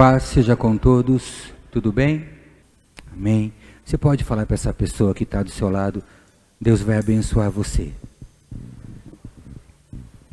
Paz 0.00 0.22
seja 0.22 0.56
com 0.56 0.78
todos, 0.78 1.52
tudo 1.70 1.92
bem? 1.92 2.26
Amém. 3.12 3.52
Você 3.84 3.98
pode 3.98 4.24
falar 4.24 4.46
para 4.46 4.54
essa 4.54 4.72
pessoa 4.72 5.12
que 5.12 5.24
está 5.24 5.42
do 5.42 5.50
seu 5.50 5.68
lado, 5.68 6.02
Deus 6.58 6.80
vai 6.80 6.96
abençoar 6.96 7.50
você. 7.50 7.92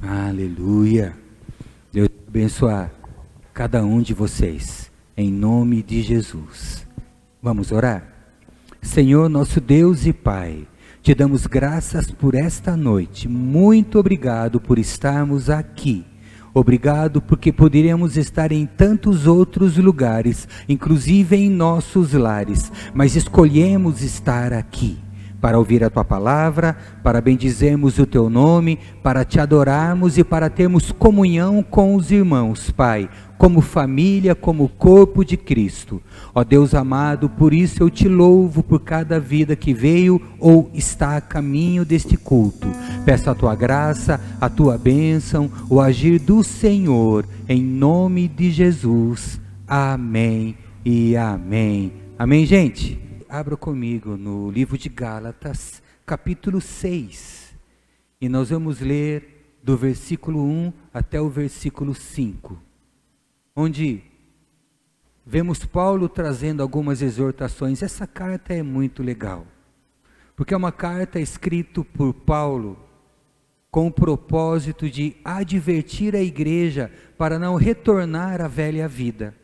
Aleluia. 0.01 1.17
Deus 1.91 2.07
vai 2.07 2.27
abençoar 2.29 2.91
cada 3.53 3.83
um 3.83 4.01
de 4.01 4.13
vocês, 4.13 4.89
em 5.17 5.29
nome 5.29 5.83
de 5.83 6.01
Jesus. 6.01 6.87
Vamos 7.43 7.73
orar? 7.73 8.07
Senhor, 8.81 9.27
nosso 9.27 9.59
Deus 9.59 10.05
e 10.05 10.13
Pai, 10.13 10.65
te 11.03 11.13
damos 11.13 11.45
graças 11.45 12.09
por 12.09 12.35
esta 12.35 12.77
noite. 12.77 13.27
Muito 13.27 13.99
obrigado 13.99 14.61
por 14.61 14.79
estarmos 14.79 15.49
aqui 15.49 16.05
Obrigado 16.57 17.21
porque 17.21 17.53
poderíamos 17.53 18.17
estar 18.17 18.51
em 18.51 18.65
tantos 18.65 19.27
outros 19.27 19.77
lugares, 19.77 20.47
inclusive 20.67 21.35
em 21.35 21.51
nossos 21.51 22.13
lares, 22.13 22.71
mas 22.95 23.15
escolhemos 23.15 24.01
estar 24.01 24.51
aqui 24.51 24.97
para 25.39 25.57
ouvir 25.57 25.83
a 25.83 25.89
tua 25.89 26.03
palavra, 26.03 26.75
para 27.03 27.21
bendizermos 27.21 27.99
o 27.99 28.05
teu 28.05 28.29
nome, 28.29 28.79
para 29.03 29.23
te 29.23 29.39
adorarmos 29.39 30.17
e 30.17 30.23
para 30.23 30.49
termos 30.49 30.91
comunhão 30.91 31.63
com 31.63 31.95
os 31.95 32.11
irmãos, 32.11 32.71
Pai 32.71 33.09
como 33.37 33.61
família, 33.61 34.33
como 34.33 34.67
corpo 34.67 35.23
de 35.23 35.37
Cristo. 35.37 36.01
Ó 36.33 36.43
Deus 36.43 36.73
amado, 36.73 37.29
por 37.29 37.53
isso 37.53 37.83
eu 37.83 37.89
te 37.89 38.07
louvo 38.07 38.63
por 38.63 38.79
cada 38.81 39.19
vida 39.19 39.55
que 39.55 39.73
veio 39.73 40.21
ou 40.39 40.69
está 40.73 41.17
a 41.17 41.21
caminho 41.21 41.85
deste 41.85 42.17
culto. 42.17 42.67
Peço 43.05 43.29
a 43.29 43.35
tua 43.35 43.55
graça, 43.55 44.19
a 44.41 44.49
tua 44.49 44.77
bênção, 44.77 45.49
o 45.69 45.79
agir 45.79 46.19
do 46.19 46.43
Senhor, 46.43 47.25
em 47.47 47.61
nome 47.61 48.27
de 48.27 48.51
Jesus. 48.51 49.39
Amém 49.67 50.55
e 50.83 51.15
amém. 51.15 51.93
Amém, 52.17 52.45
gente? 52.45 53.06
Abra 53.29 53.57
comigo 53.57 54.15
no 54.17 54.49
livro 54.49 54.77
de 54.77 54.89
Gálatas, 54.89 55.81
capítulo 56.05 56.61
6. 56.61 57.55
E 58.21 58.29
nós 58.29 58.49
vamos 58.49 58.79
ler 58.79 59.57
do 59.61 59.75
versículo 59.77 60.43
1 60.43 60.73
até 60.93 61.21
o 61.21 61.29
versículo 61.29 61.93
5 61.93 62.67
onde 63.59 64.03
vemos 65.25 65.65
Paulo 65.65 66.07
trazendo 66.07 66.61
algumas 66.61 67.01
exortações. 67.01 67.81
Essa 67.81 68.05
carta 68.05 68.53
é 68.53 68.61
muito 68.61 69.01
legal, 69.01 69.47
porque 70.35 70.53
é 70.53 70.57
uma 70.57 70.71
carta 70.71 71.19
escrita 71.19 71.83
por 71.83 72.13
Paulo 72.13 72.77
com 73.71 73.87
o 73.87 73.91
propósito 73.91 74.87
de 74.87 75.17
advertir 75.25 76.15
a 76.15 76.21
igreja 76.21 76.91
para 77.17 77.39
não 77.39 77.55
retornar 77.55 78.41
à 78.41 78.47
velha 78.47 78.87
vida, 78.87 79.35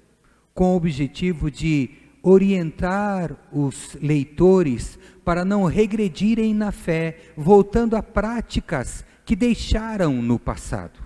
com 0.53 0.73
o 0.73 0.77
objetivo 0.77 1.49
de 1.49 1.89
orientar 2.23 3.35
os 3.51 3.97
leitores 4.01 4.97
para 5.25 5.43
não 5.43 5.65
regredirem 5.65 6.53
na 6.53 6.71
fé, 6.71 7.33
voltando 7.35 7.97
a 7.97 8.01
práticas 8.01 9.05
que 9.25 9.35
deixaram 9.35 10.21
no 10.21 10.39
passado. 10.39 11.03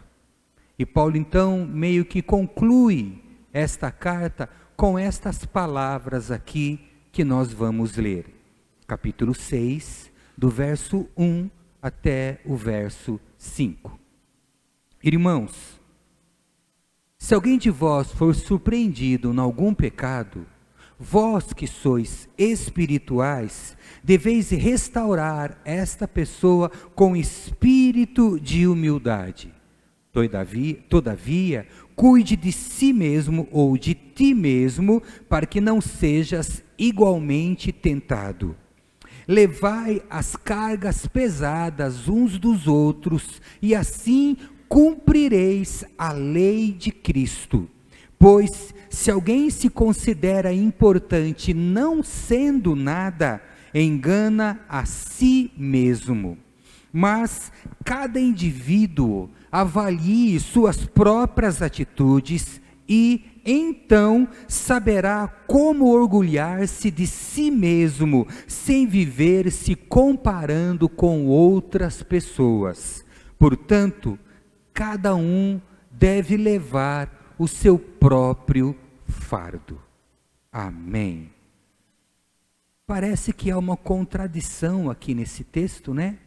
E 0.77 0.85
Paulo 0.85 1.17
então 1.17 1.65
meio 1.65 2.05
que 2.05 2.21
conclui 2.21 3.23
esta 3.51 3.91
carta 3.91 4.47
com 4.75 4.97
estas 4.97 5.43
palavras 5.43 6.29
aqui 6.29 6.79
que 7.11 7.23
nós 7.23 7.51
vamos 7.51 7.97
ler. 7.97 8.25
Capítulo 8.85 9.33
6, 9.33 10.11
do 10.37 10.49
verso 10.49 11.07
1 11.17 11.49
até 11.81 12.39
o 12.45 12.55
verso 12.55 13.19
5. 13.39 13.99
Irmãos, 15.03 15.81
se 17.17 17.33
alguém 17.33 17.57
de 17.57 17.71
vós 17.71 18.11
for 18.11 18.35
surpreendido 18.35 19.33
em 19.33 19.39
algum 19.39 19.73
pecado, 19.73 20.45
vós 20.99 21.53
que 21.53 21.67
sois 21.67 22.27
espirituais, 22.37 23.77
deveis 24.03 24.49
restaurar 24.49 25.59
esta 25.63 26.07
pessoa 26.07 26.69
com 26.95 27.15
espírito 27.15 28.39
de 28.39 28.67
humildade 28.67 29.57
Todavia, 30.17 30.79
todavia, 30.89 31.67
cuide 31.95 32.35
de 32.35 32.51
si 32.51 32.91
mesmo 32.91 33.47
ou 33.51 33.77
de 33.77 33.93
ti 33.93 34.33
mesmo, 34.33 35.03
para 35.29 35.45
que 35.45 35.61
não 35.61 35.79
sejas 35.79 36.63
igualmente 36.75 37.71
tentado. 37.71 38.55
Levai 39.27 40.01
as 40.09 40.35
cargas 40.35 41.05
pesadas 41.05 42.07
uns 42.07 42.39
dos 42.39 42.65
outros, 42.65 43.39
e 43.61 43.75
assim 43.75 44.35
cumprireis 44.67 45.85
a 45.95 46.11
lei 46.11 46.71
de 46.71 46.91
Cristo. 46.91 47.69
Pois, 48.19 48.73
se 48.89 49.11
alguém 49.11 49.49
se 49.49 49.69
considera 49.69 50.51
importante 50.51 51.53
não 51.53 52.01
sendo 52.01 52.75
nada, 52.75 53.41
engana 53.73 54.59
a 54.67 54.85
si 54.85 55.51
mesmo. 55.57 56.37
Mas 56.91 57.51
cada 57.83 58.19
indivíduo 58.19 59.29
avalie 59.51 60.39
suas 60.39 60.85
próprias 60.85 61.61
atitudes 61.61 62.61
e 62.89 63.41
então 63.45 64.27
saberá 64.47 65.27
como 65.45 65.85
orgulhar-se 65.85 66.89
de 66.89 67.05
si 67.05 67.51
mesmo, 67.51 68.27
sem 68.47 68.87
viver 68.87 69.51
se 69.51 69.75
comparando 69.75 70.89
com 70.89 71.27
outras 71.27 72.01
pessoas. 72.03 73.05
Portanto, 73.37 74.17
cada 74.73 75.15
um 75.15 75.61
deve 75.91 76.35
levar 76.35 77.16
o 77.37 77.47
seu 77.47 77.77
próprio 77.77 78.75
fardo. 79.05 79.81
Amém. 80.51 81.31
Parece 82.85 83.33
que 83.33 83.51
há 83.51 83.57
uma 83.57 83.75
contradição 83.75 84.89
aqui 84.89 85.13
nesse 85.13 85.43
texto, 85.43 85.93
né? 85.93 86.19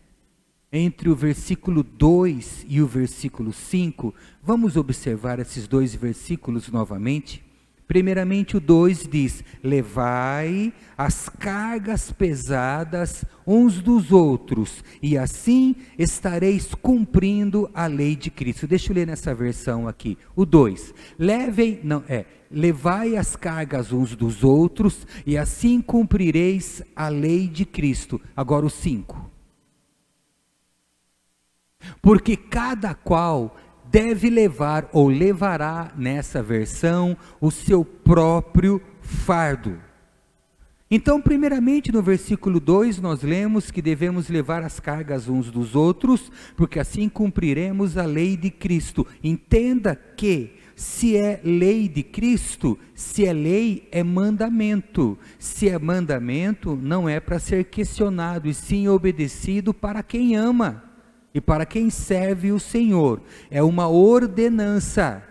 entre 0.72 1.08
o 1.08 1.16
versículo 1.16 1.82
2 1.82 2.66
e 2.68 2.80
o 2.80 2.86
versículo 2.86 3.52
5, 3.52 4.14
vamos 4.42 4.76
observar 4.76 5.40
esses 5.40 5.66
dois 5.66 5.94
versículos 5.94 6.68
novamente. 6.68 7.44
Primeiramente, 7.90 8.56
o 8.56 8.60
2 8.60 9.08
diz: 9.08 9.42
Levai 9.64 10.72
as 10.96 11.28
cargas 11.28 12.12
pesadas 12.12 13.24
uns 13.44 13.80
dos 13.82 14.12
outros, 14.12 14.84
e 15.02 15.18
assim 15.18 15.74
estareis 15.98 16.72
cumprindo 16.72 17.68
a 17.74 17.88
lei 17.88 18.14
de 18.14 18.30
Cristo. 18.30 18.68
Deixa 18.68 18.92
eu 18.92 18.94
ler 18.94 19.08
nessa 19.08 19.34
versão 19.34 19.88
aqui. 19.88 20.16
O 20.36 20.46
2: 20.46 20.94
Levem, 21.18 21.80
não, 21.82 22.04
é, 22.08 22.26
levai 22.48 23.16
as 23.16 23.34
cargas 23.34 23.90
uns 23.90 24.14
dos 24.14 24.44
outros, 24.44 25.04
e 25.26 25.36
assim 25.36 25.80
cumprireis 25.80 26.84
a 26.94 27.08
lei 27.08 27.48
de 27.48 27.64
Cristo. 27.64 28.20
Agora 28.36 28.64
o 28.64 28.70
5 28.70 29.28
porque 32.02 32.36
cada 32.36 32.94
qual 32.94 33.56
deve 33.90 34.30
levar 34.30 34.88
ou 34.92 35.08
levará 35.08 35.92
nessa 35.96 36.42
versão 36.42 37.16
o 37.40 37.50
seu 37.50 37.84
próprio 37.84 38.80
fardo. 39.00 39.78
Então, 40.92 41.20
primeiramente, 41.20 41.92
no 41.92 42.02
versículo 42.02 42.58
2, 42.58 43.00
nós 43.00 43.22
lemos 43.22 43.70
que 43.70 43.80
devemos 43.80 44.28
levar 44.28 44.64
as 44.64 44.80
cargas 44.80 45.28
uns 45.28 45.50
dos 45.50 45.76
outros, 45.76 46.32
porque 46.56 46.80
assim 46.80 47.08
cumpriremos 47.08 47.96
a 47.96 48.04
lei 48.04 48.36
de 48.36 48.50
Cristo. 48.50 49.06
Entenda 49.22 49.94
que, 49.94 50.56
se 50.74 51.16
é 51.16 51.40
lei 51.44 51.88
de 51.88 52.02
Cristo, 52.02 52.76
se 52.92 53.24
é 53.24 53.32
lei, 53.32 53.88
é 53.92 54.02
mandamento. 54.02 55.16
Se 55.38 55.68
é 55.68 55.78
mandamento, 55.78 56.74
não 56.74 57.08
é 57.08 57.20
para 57.20 57.38
ser 57.38 57.66
questionado, 57.66 58.48
e 58.48 58.54
sim 58.54 58.88
obedecido 58.88 59.72
para 59.72 60.02
quem 60.02 60.34
ama 60.34 60.89
e 61.34 61.40
para 61.40 61.64
quem 61.64 61.90
serve 61.90 62.52
o 62.52 62.60
Senhor. 62.60 63.20
É 63.50 63.62
uma 63.62 63.88
ordenança, 63.88 65.22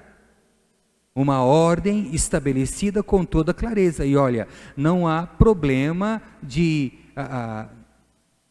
uma 1.13 1.43
ordem 1.43 2.13
estabelecida 2.13 3.03
com 3.03 3.25
toda 3.25 3.53
clareza. 3.53 4.05
E 4.05 4.15
olha, 4.15 4.47
não 4.75 5.07
há 5.07 5.27
problema 5.27 6.21
de, 6.41 6.93
uh, 7.17 7.69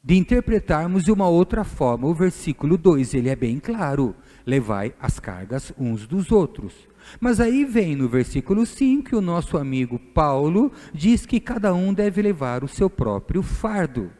de 0.02 0.16
interpretarmos 0.16 1.04
de 1.04 1.12
uma 1.12 1.28
outra 1.28 1.64
forma. 1.64 2.06
O 2.06 2.14
versículo 2.14 2.76
2, 2.76 3.14
ele 3.14 3.30
é 3.30 3.36
bem 3.36 3.58
claro: 3.58 4.14
levai 4.46 4.94
as 5.00 5.18
cargas 5.18 5.72
uns 5.78 6.06
dos 6.06 6.30
outros. 6.30 6.74
Mas 7.18 7.40
aí 7.40 7.64
vem 7.64 7.96
no 7.96 8.06
versículo 8.06 8.66
5 8.66 9.16
o 9.16 9.20
nosso 9.22 9.56
amigo 9.56 9.98
Paulo 9.98 10.70
diz 10.92 11.24
que 11.24 11.40
cada 11.40 11.72
um 11.72 11.94
deve 11.94 12.20
levar 12.20 12.62
o 12.62 12.68
seu 12.68 12.90
próprio 12.90 13.42
fardo. 13.42 14.10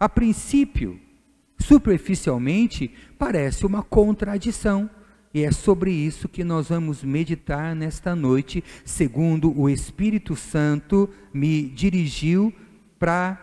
A 0.00 0.08
princípio, 0.08 0.98
superficialmente, 1.58 2.90
parece 3.18 3.64
uma 3.66 3.82
contradição. 3.82 4.88
E 5.34 5.44
é 5.44 5.52
sobre 5.52 5.90
isso 5.90 6.28
que 6.28 6.42
nós 6.42 6.68
vamos 6.68 7.04
meditar 7.04 7.74
nesta 7.74 8.16
noite, 8.16 8.64
segundo 8.84 9.52
o 9.58 9.68
Espírito 9.68 10.34
Santo 10.34 11.10
me 11.32 11.62
dirigiu 11.62 12.52
para 12.98 13.38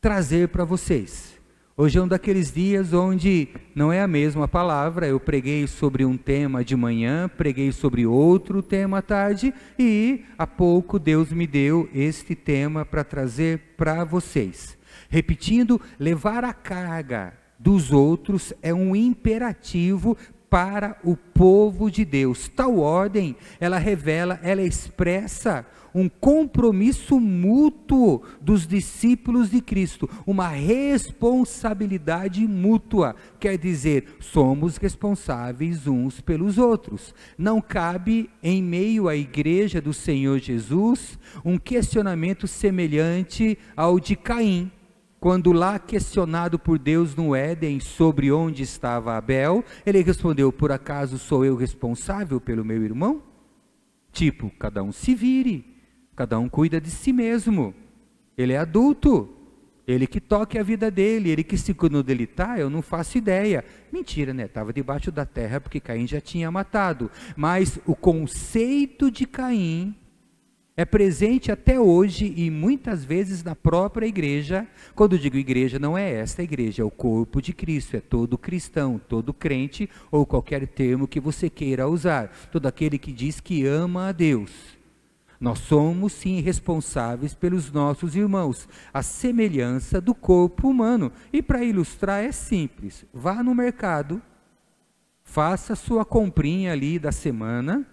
trazer 0.00 0.48
para 0.48 0.64
vocês. 0.64 1.36
Hoje 1.76 1.98
é 1.98 2.02
um 2.02 2.08
daqueles 2.08 2.52
dias 2.52 2.92
onde 2.92 3.48
não 3.74 3.92
é 3.92 4.00
a 4.00 4.08
mesma 4.08 4.48
palavra. 4.48 5.06
Eu 5.06 5.20
preguei 5.20 5.66
sobre 5.66 6.04
um 6.04 6.16
tema 6.16 6.64
de 6.64 6.76
manhã, 6.76 7.28
preguei 7.28 7.70
sobre 7.72 8.06
outro 8.06 8.62
tema 8.62 8.98
à 8.98 9.02
tarde 9.02 9.52
e 9.78 10.24
há 10.36 10.46
pouco 10.46 10.98
Deus 10.98 11.32
me 11.32 11.46
deu 11.46 11.88
este 11.92 12.34
tema 12.34 12.84
para 12.84 13.02
trazer 13.02 13.74
para 13.76 14.04
vocês. 14.04 14.77
Repetindo, 15.08 15.80
levar 15.98 16.44
a 16.44 16.52
carga 16.52 17.32
dos 17.58 17.92
outros 17.92 18.52
é 18.62 18.72
um 18.72 18.94
imperativo 18.94 20.16
para 20.50 20.96
o 21.04 21.16
povo 21.16 21.90
de 21.90 22.04
Deus. 22.04 22.48
Tal 22.48 22.78
ordem, 22.78 23.36
ela 23.60 23.78
revela, 23.78 24.40
ela 24.42 24.62
expressa 24.62 25.66
um 25.94 26.08
compromisso 26.08 27.18
mútuo 27.18 28.22
dos 28.40 28.66
discípulos 28.66 29.50
de 29.50 29.60
Cristo, 29.60 30.08
uma 30.26 30.48
responsabilidade 30.48 32.46
mútua, 32.46 33.16
quer 33.40 33.58
dizer, 33.58 34.16
somos 34.20 34.76
responsáveis 34.76 35.86
uns 35.86 36.20
pelos 36.20 36.58
outros. 36.58 37.14
Não 37.36 37.60
cabe 37.60 38.30
em 38.42 38.62
meio 38.62 39.08
à 39.08 39.16
igreja 39.16 39.80
do 39.80 39.92
Senhor 39.92 40.38
Jesus 40.38 41.18
um 41.44 41.58
questionamento 41.58 42.46
semelhante 42.46 43.58
ao 43.76 43.98
de 43.98 44.14
Caim 44.14 44.70
quando 45.20 45.52
lá 45.52 45.78
questionado 45.78 46.58
por 46.58 46.78
Deus 46.78 47.14
no 47.14 47.34
Éden 47.34 47.80
sobre 47.80 48.30
onde 48.30 48.62
estava 48.62 49.16
Abel, 49.16 49.64
ele 49.84 50.02
respondeu: 50.02 50.52
Por 50.52 50.70
acaso 50.70 51.18
sou 51.18 51.44
eu 51.44 51.56
responsável 51.56 52.40
pelo 52.40 52.64
meu 52.64 52.82
irmão? 52.82 53.22
Tipo, 54.12 54.50
cada 54.58 54.82
um 54.82 54.92
se 54.92 55.14
vire, 55.14 55.64
cada 56.14 56.38
um 56.38 56.48
cuida 56.48 56.80
de 56.80 56.90
si 56.90 57.12
mesmo. 57.12 57.74
Ele 58.36 58.52
é 58.52 58.58
adulto, 58.58 59.28
ele 59.86 60.06
que 60.06 60.20
toque 60.20 60.58
a 60.58 60.62
vida 60.62 60.90
dele, 60.90 61.30
ele 61.30 61.42
que 61.42 61.56
se 61.56 61.74
quando 61.74 62.08
ele 62.08 62.24
está, 62.24 62.58
eu 62.58 62.70
não 62.70 62.82
faço 62.82 63.18
ideia. 63.18 63.64
Mentira, 63.92 64.32
né? 64.32 64.44
Estava 64.44 64.72
debaixo 64.72 65.10
da 65.10 65.26
terra 65.26 65.60
porque 65.60 65.80
Caim 65.80 66.06
já 66.06 66.20
tinha 66.20 66.50
matado. 66.50 67.10
Mas 67.36 67.80
o 67.86 67.96
conceito 67.96 69.10
de 69.10 69.26
Caim 69.26 69.96
é 70.78 70.84
presente 70.84 71.50
até 71.50 71.80
hoje 71.80 72.32
e 72.36 72.48
muitas 72.52 73.04
vezes 73.04 73.42
na 73.42 73.56
própria 73.56 74.06
igreja. 74.06 74.64
Quando 74.94 75.18
digo 75.18 75.36
igreja, 75.36 75.76
não 75.76 75.98
é 75.98 76.08
esta 76.08 76.40
igreja, 76.40 76.82
é 76.82 76.84
o 76.84 76.90
corpo 76.90 77.42
de 77.42 77.52
Cristo, 77.52 77.96
é 77.96 78.00
todo 78.00 78.38
cristão, 78.38 78.96
todo 78.96 79.34
crente 79.34 79.90
ou 80.08 80.24
qualquer 80.24 80.68
termo 80.68 81.08
que 81.08 81.18
você 81.18 81.50
queira 81.50 81.88
usar, 81.88 82.28
todo 82.52 82.66
aquele 82.66 82.96
que 82.96 83.10
diz 83.10 83.40
que 83.40 83.66
ama 83.66 84.10
a 84.10 84.12
Deus. 84.12 84.52
Nós 85.40 85.58
somos 85.58 86.12
sim 86.12 86.40
responsáveis 86.40 87.34
pelos 87.34 87.72
nossos 87.72 88.14
irmãos, 88.14 88.68
a 88.94 89.02
semelhança 89.02 90.00
do 90.00 90.14
corpo 90.14 90.68
humano. 90.68 91.10
E 91.32 91.42
para 91.42 91.64
ilustrar 91.64 92.22
é 92.22 92.30
simples: 92.30 93.04
vá 93.12 93.42
no 93.42 93.52
mercado, 93.52 94.22
faça 95.24 95.74
sua 95.74 96.04
comprinha 96.04 96.72
ali 96.72 97.00
da 97.00 97.10
semana 97.10 97.84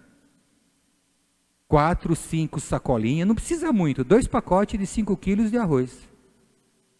quatro, 1.68 2.14
cinco 2.14 2.60
sacolinhas, 2.60 3.26
não 3.26 3.34
precisa 3.34 3.72
muito, 3.72 4.04
dois 4.04 4.26
pacotes 4.26 4.78
de 4.78 4.86
cinco 4.86 5.16
quilos 5.16 5.50
de 5.50 5.58
arroz. 5.58 6.08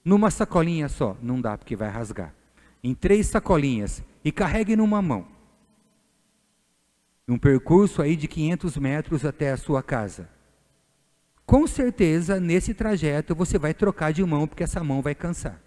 Numa 0.05 0.31
sacolinha 0.31 0.89
só, 0.89 1.17
não 1.23 1.41
dá 1.41 1.59
porque 1.59 1.75
vai 1.77 1.89
rasgar. 1.89 2.33
Em 2.83 2.95
três 2.95 3.27
sacolinhas 3.27 4.03
e 4.25 4.31
carregue 4.31 4.77
numa 4.77 5.03
mão. 5.03 5.27
Um 7.29 7.37
percurso 7.37 8.01
aí 8.01 8.15
de 8.15 8.29
500 8.29 8.77
metros 8.77 9.25
até 9.25 9.51
a 9.51 9.57
sua 9.57 9.83
casa. 9.83 10.29
Com 11.45 11.67
certeza, 11.67 12.39
nesse 12.39 12.73
trajeto, 12.73 13.35
você 13.35 13.59
vai 13.59 13.75
trocar 13.75 14.13
de 14.13 14.25
mão, 14.25 14.47
porque 14.47 14.63
essa 14.63 14.83
mão 14.83 15.03
vai 15.03 15.15
cansar. 15.15 15.61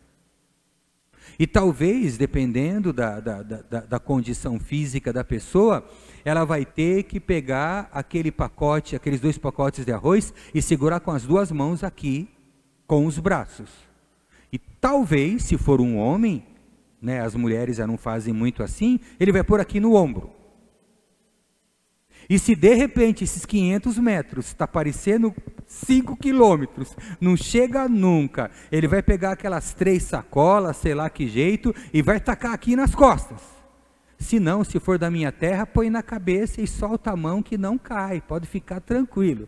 E 1.38 1.46
talvez, 1.48 2.18
dependendo 2.18 2.92
da, 2.92 3.20
da, 3.20 3.44
da, 3.44 3.82
da, 3.82 4.00
condição 4.00 4.60
física 4.60 5.14
da 5.14 5.24
pessoa, 5.24 5.88
ela 6.24 6.46
vai 6.46 6.66
ter 6.66 7.04
que 7.04 7.20
pegar 7.20 7.90
aquele 7.92 8.32
pacote, 8.32 8.96
aqueles 8.96 9.20
dois 9.20 9.38
pacotes 9.38 9.86
de 9.86 9.92
arroz 9.92 10.34
e 10.54 10.62
segurar 10.62 11.00
com 11.00 11.12
as 11.12 11.24
duas 11.24 11.52
mãos 11.52 11.84
aqui, 11.84 12.30
com 12.88 13.06
os 13.06 13.20
braços. 13.20 13.70
E 14.52 14.58
talvez, 14.58 15.44
se 15.44 15.58
for 15.58 15.80
um 15.80 15.98
homem, 15.98 16.46
né, 17.02 17.22
as 17.22 17.36
mulheres 17.36 17.78
já 17.78 17.88
não 17.88 17.98
fazem 17.98 18.34
muito 18.34 18.64
assim, 18.64 19.00
ele 19.20 19.32
vai 19.32 19.44
pôr 19.44 19.60
aqui 19.60 19.80
no 19.80 19.94
ombro. 19.94 20.32
E 22.30 22.38
se 22.38 22.56
de 22.56 22.76
repente 22.76 23.24
esses 23.24 23.44
500 23.44 23.98
metros 23.98 24.48
está 24.48 24.68
parecendo 24.68 25.34
5 25.66 26.16
quilômetros, 26.16 26.96
não 27.20 27.36
chega 27.36 27.90
nunca, 27.90 28.52
ele 28.72 28.88
vai 28.88 29.02
pegar 29.02 29.32
aquelas 29.32 29.74
três 29.74 30.04
sacolas, 30.04 30.78
sei 30.78 30.94
lá 30.94 31.10
que 31.10 31.28
jeito, 31.28 31.74
e 31.92 32.04
vai 32.04 32.20
tacar 32.20 32.54
aqui 32.54 32.76
nas 32.76 32.94
costas. 32.94 33.59
Se 34.20 34.40
não, 34.40 34.66
se 34.66 34.80
for 34.80 35.00
da 35.00 35.10
minha 35.10 35.32
terra, 35.32 35.66
põe 35.66 35.90
na 35.90 36.04
cabeça 36.04 36.62
e 36.62 36.68
solta 36.68 37.12
a 37.12 37.16
mão 37.16 37.42
que 37.42 37.58
não 37.58 37.78
cai, 37.78 38.22
pode 38.22 38.46
ficar 38.46 38.82
tranquilo. 38.82 39.48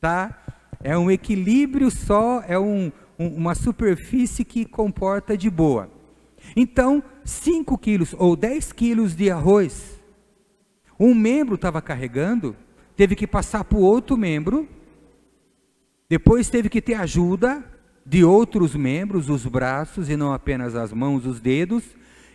Tá? 0.00 0.42
É 0.82 0.96
um 0.96 1.10
equilíbrio 1.10 1.90
só, 1.90 2.42
é 2.48 2.58
um, 2.58 2.90
um, 3.18 3.28
uma 3.28 3.54
superfície 3.54 4.46
que 4.46 4.64
comporta 4.64 5.36
de 5.36 5.50
boa. 5.50 5.90
Então, 6.56 7.04
5 7.22 7.76
quilos 7.76 8.14
ou 8.18 8.34
10 8.34 8.72
quilos 8.72 9.14
de 9.14 9.30
arroz, 9.30 10.00
um 10.98 11.14
membro 11.14 11.54
estava 11.54 11.82
carregando, 11.82 12.56
teve 12.96 13.14
que 13.14 13.26
passar 13.26 13.62
para 13.64 13.78
o 13.78 13.82
outro 13.82 14.16
membro, 14.16 14.66
depois 16.08 16.48
teve 16.48 16.70
que 16.70 16.80
ter 16.80 16.94
ajuda 16.94 17.62
de 18.04 18.24
outros 18.24 18.74
membros, 18.74 19.28
os 19.28 19.44
braços 19.44 20.08
e 20.08 20.16
não 20.16 20.32
apenas 20.32 20.74
as 20.74 20.92
mãos, 20.92 21.26
os 21.26 21.40
dedos, 21.40 21.84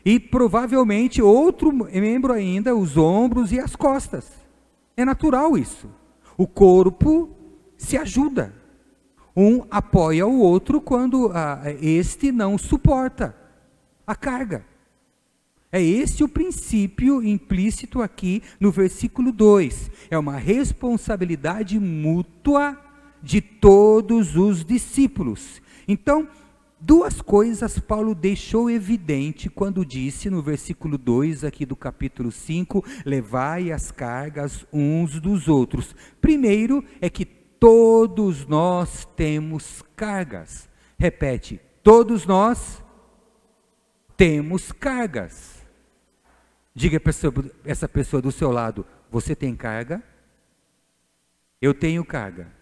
e 0.05 0.19
provavelmente 0.19 1.19
outro 1.19 1.73
membro 1.73 2.31
ainda, 2.31 2.75
os 2.75 2.95
ombros 2.95 3.51
e 3.51 3.59
as 3.59 3.75
costas. 3.75 4.31
É 4.95 5.03
natural 5.03 5.57
isso. 5.57 5.89
O 6.37 6.45
corpo 6.45 7.35
se 7.75 7.97
ajuda. 7.97 8.53
Um 9.35 9.65
apoia 9.69 10.27
o 10.27 10.39
outro 10.39 10.79
quando 10.79 11.31
ah, 11.33 11.63
este 11.81 12.31
não 12.31 12.57
suporta 12.57 13.35
a 14.05 14.15
carga. 14.15 14.63
É 15.71 15.81
esse 15.81 16.23
o 16.23 16.29
princípio 16.29 17.21
implícito 17.21 18.01
aqui 18.01 18.41
no 18.59 18.71
versículo 18.71 19.31
2. 19.31 19.91
É 20.09 20.17
uma 20.17 20.37
responsabilidade 20.37 21.77
mútua 21.79 22.79
de 23.21 23.41
todos 23.41 24.37
os 24.37 24.63
discípulos. 24.63 25.61
Então, 25.87 26.29
duas 26.85 27.19
coisas 27.19 27.79
Paulo 27.79 28.13
deixou 28.13 28.69
evidente 28.69 29.49
quando 29.49 29.83
disse 29.83 30.29
no 30.29 30.43
versículo 30.43 30.99
2 30.99 31.43
aqui 31.43 31.65
do 31.65 31.75
capítulo 31.75 32.31
5: 32.31 32.85
levai 33.03 33.71
as 33.71 33.91
cargas 33.91 34.65
uns 34.71 35.19
dos 35.19 35.47
outros. 35.47 35.95
Primeiro 36.21 36.85
é 37.01 37.09
que 37.09 37.25
todos 37.25 38.45
nós 38.45 39.03
temos 39.15 39.83
cargas. 39.95 40.69
Repete, 40.97 41.59
todos 41.81 42.27
nós 42.27 42.83
temos 44.15 44.71
cargas. 44.71 45.65
Diga 46.73 47.01
essa 47.65 47.89
pessoa 47.89 48.21
do 48.21 48.31
seu 48.31 48.51
lado: 48.51 48.85
Você 49.09 49.35
tem 49.35 49.55
carga? 49.55 50.03
Eu 51.59 51.73
tenho 51.73 52.05
carga. 52.05 52.53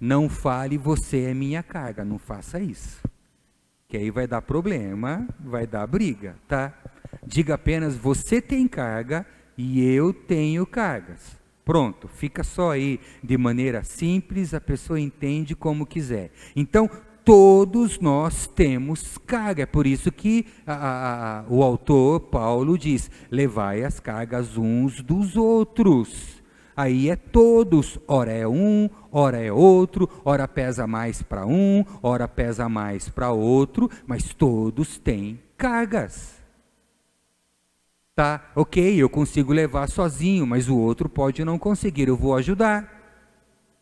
Não 0.00 0.28
fale, 0.28 0.78
você 0.78 1.22
é 1.24 1.34
minha 1.34 1.62
carga. 1.62 2.04
Não 2.04 2.18
faça 2.18 2.60
isso. 2.60 3.11
Que 3.92 3.98
aí 3.98 4.10
vai 4.10 4.26
dar 4.26 4.40
problema, 4.40 5.28
vai 5.38 5.66
dar 5.66 5.86
briga, 5.86 6.34
tá? 6.48 6.72
Diga 7.26 7.56
apenas: 7.56 7.94
Você 7.94 8.40
tem 8.40 8.66
carga 8.66 9.26
e 9.54 9.84
eu 9.84 10.14
tenho 10.14 10.64
cargas. 10.64 11.36
Pronto, 11.62 12.08
fica 12.08 12.42
só 12.42 12.70
aí 12.70 12.98
de 13.22 13.36
maneira 13.36 13.84
simples, 13.84 14.54
a 14.54 14.60
pessoa 14.62 14.98
entende 14.98 15.54
como 15.54 15.84
quiser. 15.84 16.30
Então, 16.56 16.88
todos 17.22 18.00
nós 18.00 18.46
temos 18.46 19.18
carga. 19.18 19.64
É 19.64 19.66
por 19.66 19.86
isso 19.86 20.10
que 20.10 20.46
a, 20.66 21.40
a, 21.40 21.44
o 21.50 21.62
autor, 21.62 22.18
Paulo, 22.18 22.78
diz: 22.78 23.10
levai 23.30 23.84
as 23.84 24.00
cargas 24.00 24.56
uns 24.56 25.02
dos 25.02 25.36
outros. 25.36 26.41
Aí 26.76 27.10
é 27.10 27.16
todos, 27.16 27.98
ora 28.08 28.32
é 28.32 28.48
um, 28.48 28.88
ora 29.10 29.38
é 29.38 29.52
outro, 29.52 30.08
ora 30.24 30.48
pesa 30.48 30.86
mais 30.86 31.22
para 31.22 31.46
um, 31.46 31.84
ora 32.02 32.26
pesa 32.26 32.68
mais 32.68 33.08
para 33.08 33.30
outro, 33.30 33.90
mas 34.06 34.32
todos 34.32 34.98
têm 34.98 35.38
cargas. 35.56 36.40
Tá, 38.14 38.50
ok, 38.54 38.96
eu 38.96 39.08
consigo 39.08 39.52
levar 39.52 39.88
sozinho, 39.88 40.46
mas 40.46 40.68
o 40.68 40.76
outro 40.76 41.08
pode 41.08 41.44
não 41.44 41.58
conseguir, 41.58 42.08
eu 42.08 42.16
vou 42.16 42.34
ajudar. 42.36 43.00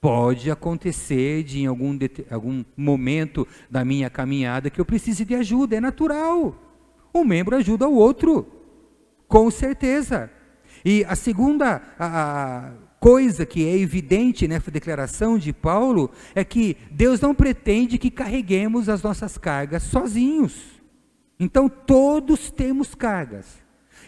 Pode 0.00 0.50
acontecer 0.50 1.42
de 1.42 1.60
em 1.60 1.66
algum, 1.66 1.96
algum 2.30 2.64
momento 2.76 3.46
da 3.70 3.84
minha 3.84 4.08
caminhada 4.08 4.70
que 4.70 4.80
eu 4.80 4.84
precise 4.84 5.24
de 5.24 5.34
ajuda, 5.34 5.76
é 5.76 5.80
natural. 5.80 6.54
Um 7.14 7.24
membro 7.24 7.56
ajuda 7.56 7.88
o 7.88 7.94
outro, 7.94 8.46
com 9.28 9.50
certeza. 9.50 10.30
E 10.84 11.04
a 11.08 11.14
segunda 11.14 11.82
a, 11.98 12.06
a 12.06 12.70
coisa 12.98 13.46
que 13.46 13.66
é 13.66 13.78
evidente 13.78 14.46
nessa 14.46 14.70
declaração 14.70 15.38
de 15.38 15.52
Paulo 15.52 16.10
é 16.34 16.44
que 16.44 16.76
Deus 16.90 17.20
não 17.20 17.34
pretende 17.34 17.98
que 17.98 18.10
carreguemos 18.10 18.88
as 18.88 19.02
nossas 19.02 19.38
cargas 19.38 19.82
sozinhos. 19.84 20.80
Então 21.38 21.68
todos 21.68 22.50
temos 22.50 22.94
cargas. 22.94 23.46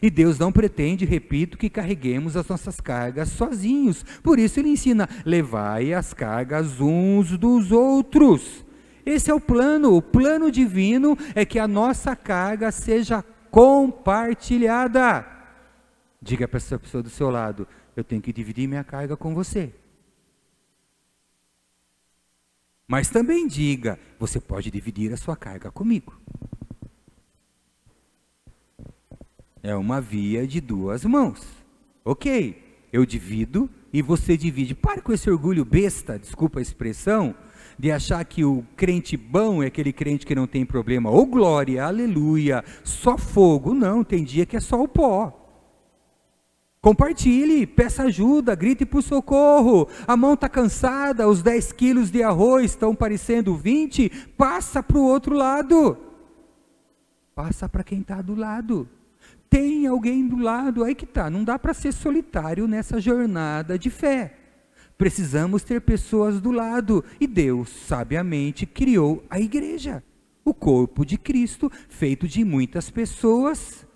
E 0.02 0.11
Deus 0.11 0.38
não 0.38 0.50
pretende, 0.50 1.05
repito, 1.05 1.57
que 1.57 1.71
carreguemos 1.71 2.37
as 2.37 2.49
nossas 2.49 2.81
cargas 2.81 3.29
sozinhos. 3.29 4.05
Por 4.23 4.38
isso 4.38 4.59
ele 4.59 4.71
ensina: 4.71 5.09
levai 5.25 5.95
as 5.95 6.12
cargas 6.12 6.81
uns 6.81 7.38
dos 7.38 7.71
outros. 7.71 8.64
Esse 9.07 9.31
é 9.31 9.35
o 9.35 9.41
plano. 9.41 9.97
O 9.97 10.02
plano 10.02 10.50
divino 10.50 11.17
é 11.35 11.45
que 11.45 11.59
a 11.59 11.69
nossa 11.69 12.17
carga 12.17 12.71
seja 12.73 13.25
compartilhada. 13.50 15.25
Diga 16.23 16.47
para 16.47 16.59
essa 16.59 16.79
pessoa 16.79 17.02
do 17.02 17.11
seu 17.11 17.29
lado: 17.29 17.67
eu 17.97 18.05
tenho 18.05 18.23
que 18.23 18.33
dividir 18.33 18.69
minha 18.69 18.85
carga 18.85 19.17
com 19.17 19.35
você. 19.35 19.75
Mas 22.87 23.11
também 23.11 23.49
diga: 23.49 23.99
você 24.21 24.41
pode 24.41 24.71
dividir 24.71 25.12
a 25.12 25.17
sua 25.17 25.37
carga 25.37 25.71
comigo. 25.73 26.17
É 29.61 29.75
uma 29.75 30.00
via 30.00 30.47
de 30.47 30.61
duas 30.61 31.05
mãos. 31.05 31.45
Ok, 32.05 32.87
eu 32.93 33.05
divido 33.05 33.69
e 33.93 34.00
você 34.00 34.37
divide. 34.37 34.76
Pare 34.76 35.00
com 35.00 35.12
esse 35.12 35.29
orgulho 35.29 35.64
besta, 35.64 36.19
desculpa 36.19 36.61
a 36.61 36.62
expressão, 36.62 37.35
de 37.76 37.91
achar 37.91 38.25
que 38.25 38.45
o 38.45 38.64
crente 38.76 39.17
bom 39.17 39.61
é 39.61 39.67
aquele 39.67 39.93
crente 39.93 40.25
que 40.25 40.35
não 40.35 40.47
tem 40.47 40.64
problema. 40.64 41.11
Ô 41.11 41.19
oh, 41.19 41.26
glória, 41.26 41.85
aleluia, 41.85 42.64
só 42.85 43.19
fogo. 43.19 43.75
Não, 43.75 44.05
tem 44.05 44.23
dia 44.23 44.47
que 44.47 44.57
é 44.57 44.61
só 44.61 44.81
o 44.81 44.87
pó. 44.87 45.41
Compartilhe, 46.82 47.66
peça 47.66 48.02
ajuda, 48.02 48.54
grite 48.54 48.84
por 48.84 49.02
socorro. 49.02 49.88
A 50.06 50.16
mão 50.16 50.34
está 50.34 50.48
cansada, 50.48 51.28
os 51.28 51.40
10 51.40 51.72
quilos 51.72 52.10
de 52.10 52.22
arroz 52.22 52.72
estão 52.72 52.94
parecendo 52.94 53.56
20. 53.56 54.10
Passa 54.36 54.82
para 54.82 54.98
o 54.98 55.04
outro 55.04 55.34
lado. 55.34 55.96
Passa 57.34 57.68
para 57.68 57.84
quem 57.84 58.00
está 58.00 58.20
do 58.20 58.34
lado 58.34 58.88
tem 59.52 59.86
alguém 59.86 60.26
do 60.26 60.38
lado, 60.38 60.82
aí 60.82 60.94
que 60.94 61.04
tá, 61.04 61.28
não 61.28 61.44
dá 61.44 61.58
para 61.58 61.74
ser 61.74 61.92
solitário 61.92 62.66
nessa 62.66 62.98
jornada 62.98 63.78
de 63.78 63.90
fé. 63.90 64.34
Precisamos 64.96 65.62
ter 65.62 65.82
pessoas 65.82 66.40
do 66.40 66.50
lado, 66.50 67.04
e 67.20 67.26
Deus 67.26 67.68
sabiamente 67.68 68.64
criou 68.64 69.22
a 69.28 69.38
igreja, 69.38 70.02
o 70.42 70.54
corpo 70.54 71.04
de 71.04 71.18
Cristo, 71.18 71.70
feito 71.90 72.26
de 72.26 72.42
muitas 72.46 72.88
pessoas. 72.88 73.86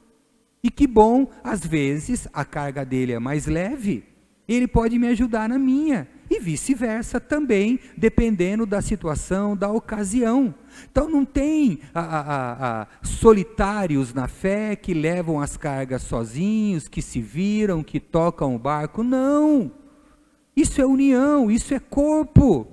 E 0.66 0.70
que 0.70 0.84
bom, 0.84 1.28
às 1.44 1.64
vezes 1.64 2.26
a 2.32 2.44
carga 2.44 2.84
dele 2.84 3.12
é 3.12 3.20
mais 3.20 3.46
leve, 3.46 4.02
ele 4.48 4.66
pode 4.66 4.98
me 4.98 5.06
ajudar 5.06 5.48
na 5.48 5.60
minha 5.60 6.08
e 6.28 6.40
vice-versa 6.40 7.20
também, 7.20 7.78
dependendo 7.96 8.66
da 8.66 8.82
situação, 8.82 9.56
da 9.56 9.70
ocasião. 9.70 10.52
Então 10.90 11.08
não 11.08 11.24
tem 11.24 11.78
a, 11.94 12.00
a, 12.00 12.82
a, 12.82 12.86
solitários 13.00 14.12
na 14.12 14.26
fé 14.26 14.74
que 14.74 14.92
levam 14.92 15.40
as 15.40 15.56
cargas 15.56 16.02
sozinhos, 16.02 16.88
que 16.88 17.00
se 17.00 17.20
viram, 17.20 17.84
que 17.84 18.00
tocam 18.00 18.56
o 18.56 18.58
barco. 18.58 19.04
Não! 19.04 19.70
Isso 20.56 20.80
é 20.80 20.84
união, 20.84 21.48
isso 21.48 21.72
é 21.74 21.78
corpo. 21.78 22.66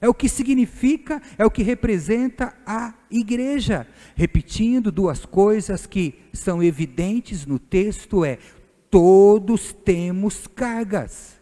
É 0.00 0.08
o 0.08 0.14
que 0.14 0.28
significa, 0.28 1.22
é 1.38 1.44
o 1.44 1.50
que 1.50 1.62
representa 1.62 2.54
a 2.66 2.94
igreja. 3.10 3.86
Repetindo 4.14 4.92
duas 4.92 5.24
coisas 5.24 5.86
que 5.86 6.14
são 6.32 6.62
evidentes 6.62 7.46
no 7.46 7.58
texto 7.58 8.24
é 8.24 8.38
todos 8.90 9.72
temos 9.72 10.46
cargas. 10.46 11.36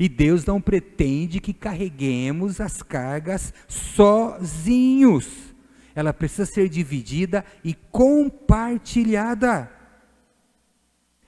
E 0.00 0.08
Deus 0.08 0.44
não 0.44 0.60
pretende 0.60 1.40
que 1.40 1.52
carreguemos 1.52 2.60
as 2.60 2.82
cargas 2.82 3.54
sozinhos. 3.68 5.54
Ela 5.94 6.12
precisa 6.12 6.44
ser 6.44 6.68
dividida 6.68 7.44
e 7.64 7.74
compartilhada. 7.74 9.70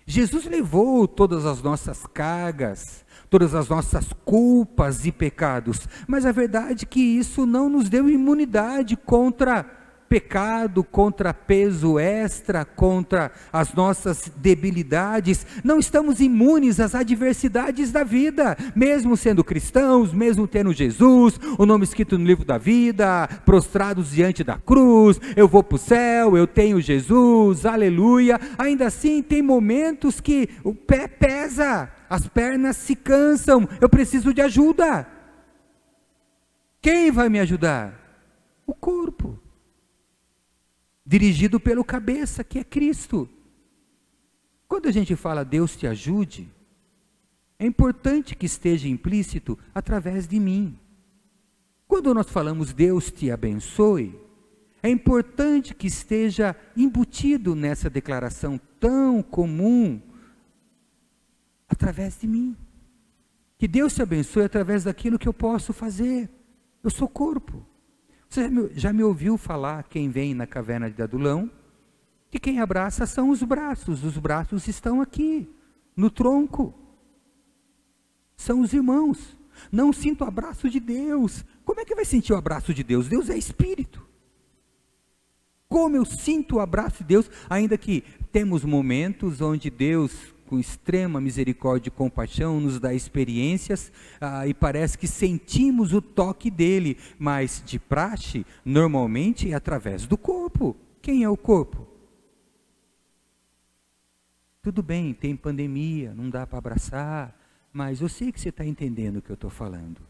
Jesus 0.04 0.46
levou 0.46 1.06
todas 1.06 1.44
as 1.44 1.62
nossas 1.62 2.06
cargas, 2.06 3.04
todas 3.30 3.54
as 3.54 3.68
nossas 3.68 4.12
culpas 4.24 5.04
e 5.04 5.12
pecados, 5.12 5.88
mas 6.06 6.24
a 6.24 6.32
verdade 6.32 6.84
é 6.84 6.88
que 6.88 7.00
isso 7.00 7.46
não 7.46 7.68
nos 7.68 7.88
deu 7.88 8.08
imunidade 8.08 8.96
contra 8.96 9.77
pecado, 10.08 10.82
contra 10.82 11.34
peso 11.34 11.98
extra, 11.98 12.64
contra 12.64 13.30
as 13.52 13.74
nossas 13.74 14.30
debilidades. 14.36 15.46
Não 15.62 15.78
estamos 15.78 16.20
imunes 16.20 16.80
às 16.80 16.94
adversidades 16.94 17.92
da 17.92 18.02
vida, 18.02 18.56
mesmo 18.74 19.16
sendo 19.16 19.44
cristãos, 19.44 20.12
mesmo 20.12 20.48
tendo 20.48 20.72
Jesus, 20.72 21.38
o 21.58 21.66
nome 21.66 21.84
escrito 21.84 22.18
no 22.18 22.24
livro 22.24 22.44
da 22.44 22.56
vida, 22.58 23.28
prostrados 23.44 24.10
diante 24.10 24.42
da 24.42 24.56
cruz. 24.56 25.20
Eu 25.36 25.46
vou 25.46 25.62
para 25.62 25.76
o 25.76 25.78
céu, 25.78 26.36
eu 26.36 26.46
tenho 26.46 26.80
Jesus, 26.80 27.66
aleluia. 27.66 28.40
Ainda 28.56 28.86
assim, 28.86 29.22
tem 29.22 29.42
momentos 29.42 30.20
que 30.20 30.48
o 30.64 30.74
pé 30.74 31.06
pesa, 31.06 31.90
as 32.08 32.26
pernas 32.26 32.76
se 32.76 32.96
cansam, 32.96 33.68
eu 33.80 33.88
preciso 33.88 34.32
de 34.32 34.40
ajuda. 34.40 35.06
Quem 36.80 37.10
vai 37.10 37.28
me 37.28 37.40
ajudar? 37.40 37.92
O 38.66 38.72
corpo 38.72 39.38
dirigido 41.08 41.58
pelo 41.58 41.82
cabeça, 41.82 42.44
que 42.44 42.58
é 42.58 42.64
Cristo. 42.64 43.26
Quando 44.68 44.88
a 44.88 44.92
gente 44.92 45.16
fala 45.16 45.42
Deus 45.42 45.74
te 45.74 45.86
ajude, 45.86 46.46
é 47.58 47.64
importante 47.64 48.36
que 48.36 48.44
esteja 48.44 48.86
implícito 48.86 49.58
através 49.74 50.28
de 50.28 50.38
mim. 50.38 50.78
Quando 51.86 52.12
nós 52.12 52.28
falamos 52.28 52.74
Deus 52.74 53.10
te 53.10 53.30
abençoe, 53.30 54.20
é 54.82 54.90
importante 54.90 55.74
que 55.74 55.86
esteja 55.86 56.54
embutido 56.76 57.54
nessa 57.54 57.88
declaração 57.88 58.60
tão 58.78 59.22
comum 59.22 60.02
através 61.66 62.20
de 62.20 62.26
mim. 62.26 62.54
Que 63.56 63.66
Deus 63.66 63.94
te 63.94 64.02
abençoe 64.02 64.44
através 64.44 64.84
daquilo 64.84 65.18
que 65.18 65.26
eu 65.26 65.32
posso 65.32 65.72
fazer. 65.72 66.28
Eu 66.84 66.90
sou 66.90 67.08
corpo. 67.08 67.66
Você 68.28 68.50
já 68.74 68.92
me 68.92 69.02
ouviu 69.02 69.38
falar, 69.38 69.84
quem 69.84 70.10
vem 70.10 70.34
na 70.34 70.46
caverna 70.46 70.90
de 70.90 71.02
Adulão, 71.02 71.50
que 72.30 72.38
quem 72.38 72.60
abraça 72.60 73.06
são 73.06 73.30
os 73.30 73.42
braços, 73.42 74.04
os 74.04 74.18
braços 74.18 74.68
estão 74.68 75.00
aqui, 75.00 75.48
no 75.96 76.10
tronco. 76.10 76.74
São 78.36 78.60
os 78.60 78.72
irmãos. 78.72 79.36
Não 79.72 79.92
sinto 79.92 80.22
o 80.22 80.26
abraço 80.26 80.68
de 80.68 80.78
Deus. 80.78 81.44
Como 81.64 81.80
é 81.80 81.84
que 81.84 81.94
vai 81.94 82.04
sentir 82.04 82.32
o 82.32 82.36
abraço 82.36 82.72
de 82.72 82.84
Deus? 82.84 83.08
Deus 83.08 83.28
é 83.30 83.36
espírito. 83.36 84.06
Como 85.68 85.96
eu 85.96 86.04
sinto 86.04 86.56
o 86.56 86.60
abraço 86.60 86.98
de 86.98 87.04
Deus, 87.04 87.30
ainda 87.48 87.76
que 87.76 88.02
temos 88.30 88.64
momentos 88.64 89.40
onde 89.40 89.68
Deus 89.68 90.34
com 90.48 90.58
extrema 90.58 91.20
misericórdia 91.20 91.88
e 91.88 91.92
compaixão, 91.92 92.58
nos 92.58 92.80
dá 92.80 92.94
experiências 92.94 93.92
ah, 94.20 94.46
e 94.46 94.54
parece 94.54 94.96
que 94.96 95.06
sentimos 95.06 95.92
o 95.92 96.00
toque 96.00 96.50
dele, 96.50 96.96
mas 97.18 97.62
de 97.64 97.78
praxe, 97.78 98.46
normalmente 98.64 99.52
é 99.52 99.54
através 99.54 100.06
do 100.06 100.16
corpo. 100.16 100.74
Quem 101.02 101.22
é 101.22 101.28
o 101.28 101.36
corpo? 101.36 101.86
Tudo 104.62 104.82
bem, 104.82 105.14
tem 105.14 105.36
pandemia, 105.36 106.12
não 106.14 106.28
dá 106.28 106.46
para 106.46 106.58
abraçar, 106.58 107.38
mas 107.72 108.00
eu 108.00 108.08
sei 108.08 108.32
que 108.32 108.40
você 108.40 108.48
está 108.48 108.64
entendendo 108.64 109.18
o 109.18 109.22
que 109.22 109.30
eu 109.30 109.34
estou 109.34 109.50
falando. 109.50 110.00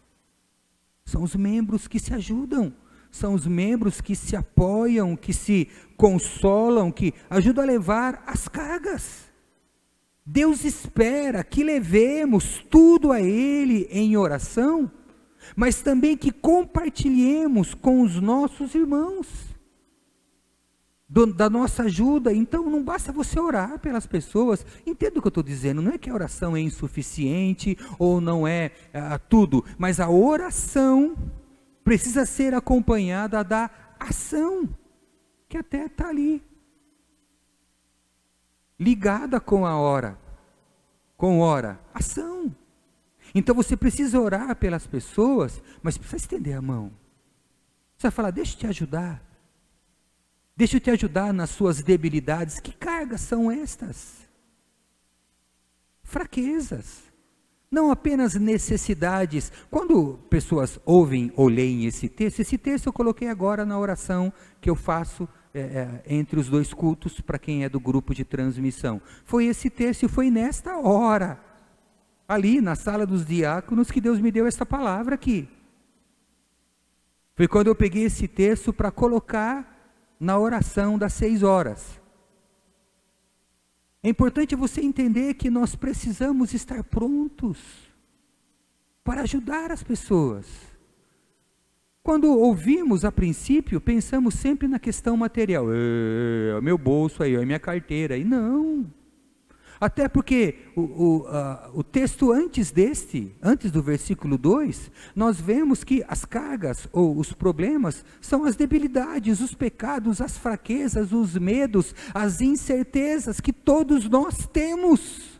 São 1.05 1.23
os 1.23 1.35
membros 1.35 1.87
que 1.87 1.99
se 1.99 2.15
ajudam, 2.15 2.73
são 3.11 3.35
os 3.35 3.47
membros 3.47 4.01
que 4.01 4.15
se 4.15 4.37
apoiam, 4.37 5.17
que 5.17 5.33
se 5.33 5.69
consolam, 5.97 6.93
que 6.93 7.15
ajudam 7.29 7.65
a 7.65 7.67
levar 7.67 8.23
as 8.27 8.49
cargas. 8.49 9.28
Deus 10.31 10.63
espera 10.63 11.43
que 11.43 11.65
levemos 11.65 12.63
tudo 12.69 13.13
a 13.13 13.19
Ele 13.19 13.89
em 13.91 14.15
oração, 14.15 14.91
mas 15.57 15.81
também 15.81 16.19
que 16.19 16.31
compartilhemos 16.31 17.73
com 17.73 18.03
os 18.03 18.21
nossos 18.21 18.75
irmãos 18.75 19.27
do, 21.09 21.33
da 21.33 21.49
nossa 21.49 21.85
ajuda. 21.85 22.31
Então 22.31 22.69
não 22.69 22.85
basta 22.85 23.11
você 23.11 23.41
orar 23.41 23.79
pelas 23.79 24.07
pessoas. 24.07 24.67
Entenda 24.87 25.19
o 25.19 25.23
que 25.23 25.29
eu 25.29 25.31
estou 25.31 25.43
dizendo. 25.43 25.81
Não 25.81 25.93
é 25.93 25.97
que 25.97 26.11
a 26.11 26.15
oração 26.15 26.55
é 26.55 26.61
insuficiente 26.61 27.79
ou 27.99 28.21
não 28.21 28.47
é 28.47 28.73
ah, 28.93 29.19
tudo, 29.19 29.65
mas 29.79 29.99
a 29.99 30.11
oração 30.11 31.17
precisa 31.83 32.27
ser 32.27 32.53
acompanhada 32.53 33.43
da 33.43 33.71
ação, 33.99 34.69
que 35.49 35.57
até 35.57 35.87
está 35.87 36.11
ali 36.11 36.43
ligada 38.79 39.41
com 39.41 39.67
a 39.67 39.77
hora. 39.77 40.19
Com 41.17 41.41
hora, 41.41 41.81
ação. 41.93 42.55
Então 43.35 43.55
você 43.55 43.77
precisa 43.77 44.21
orar 44.21 44.55
pelas 44.57 44.87
pessoas, 44.87 45.63
mas 45.83 45.99
precisa 45.99 46.17
estender 46.17 46.57
a 46.57 46.63
mão. 46.63 46.93
Você 47.97 48.03
vai 48.03 48.11
falar, 48.11 48.31
deixa 48.31 48.55
eu 48.55 48.59
te 48.59 48.67
ajudar. 48.69 49.23
Deixa 50.57 50.77
eu 50.77 50.81
te 50.81 50.91
ajudar 50.91 51.33
nas 51.33 51.51
suas 51.51 51.83
debilidades. 51.83 52.61
Que 52.61 52.73
cargas 52.73 53.21
são 53.21 53.51
estas? 53.51 54.29
Fraquezas. 56.03 57.03
Não 57.71 57.91
apenas 57.91 58.35
necessidades. 58.35 59.53
Quando 59.71 60.19
pessoas 60.31 60.81
ouvem 60.85 61.33
ou 61.37 61.49
leem 61.49 61.85
esse 61.85 62.09
texto, 62.09 62.41
esse 62.41 62.57
texto 62.57 62.87
eu 62.87 62.93
coloquei 62.93 63.29
agora 63.29 63.67
na 63.67 63.79
oração 63.79 64.33
que 64.61 64.71
eu 64.71 64.75
faço 64.75 65.29
é, 65.55 65.61
é, 65.61 66.03
entre 66.07 66.39
os 66.39 66.49
dois 66.49 66.73
cultos 66.75 67.21
para 67.21 67.39
quem 67.39 67.65
é 67.65 67.69
do 67.69 67.81
grupo 67.81 68.15
de 68.15 68.25
transmissão. 68.25 69.01
Foi 69.25 69.47
esse 69.47 69.71
texto 69.71 70.05
e 70.05 70.09
foi 70.09 70.31
nesta 70.31 70.77
hora, 70.79 71.41
ali 72.27 72.61
na 72.61 72.75
sala 72.75 73.07
dos 73.07 73.25
diáconos, 73.25 73.91
que 73.91 74.01
Deus 74.01 74.21
me 74.21 74.31
deu 74.31 74.47
essa 74.47 74.67
palavra 74.67 75.15
aqui. 75.15 75.49
Foi 77.35 77.47
quando 77.47 77.69
eu 77.69 77.75
peguei 77.75 78.05
esse 78.05 78.27
texto 78.27 78.73
para 78.73 78.91
colocar 78.91 79.77
na 80.19 80.39
oração 80.39 80.99
das 80.99 81.13
seis 81.13 81.43
horas. 81.43 82.01
É 84.03 84.09
importante 84.09 84.55
você 84.55 84.81
entender 84.81 85.35
que 85.35 85.51
nós 85.51 85.75
precisamos 85.75 86.55
estar 86.55 86.83
prontos 86.85 87.59
para 89.03 89.23
ajudar 89.23 89.71
as 89.73 89.83
pessoas. 89.83 90.47
Quando 92.09 92.35
ouvimos 92.39 93.05
a 93.05 93.13
princípio, 93.13 93.83
pensamos 93.83 94.33
sempre 94.33 94.67
na 94.67 94.79
questão 94.79 95.15
material. 95.15 95.67
É, 95.71 96.57
é 96.57 96.61
meu 96.63 96.79
bolso 96.79 97.23
aí, 97.23 97.35
é 97.35 97.45
minha 97.45 97.59
carteira. 97.59 98.17
E 98.17 98.25
não. 98.25 98.91
Até 99.79 100.09
porque 100.09 100.55
o, 100.75 100.81
o, 100.81 101.27
o 101.75 101.85
texto 101.85 102.33
antes 102.33 102.71
deste, 102.71 103.37
antes 103.43 103.71
do 103.71 103.83
versículo 103.83 104.39
2, 104.39 104.91
nós 105.15 105.39
vemos 105.39 105.85
que 105.85 106.03
as 106.09 106.25
cargas 106.25 106.89
ou 106.95 107.15
os 107.15 107.35
problemas 107.35 108.03
são 108.23 108.47
as 108.47 108.57
debilidades, 108.57 109.43
os 109.43 109.55
pecados, 109.55 110.23
as 110.23 110.39
fraquezas, 110.39 111.13
os 111.13 111.37
medos, 111.37 111.95
as 112.15 112.41
incertezas 112.41 113.39
que 113.39 113.53
todos 113.53 114.09
nós 114.09 114.47
temos. 114.47 115.38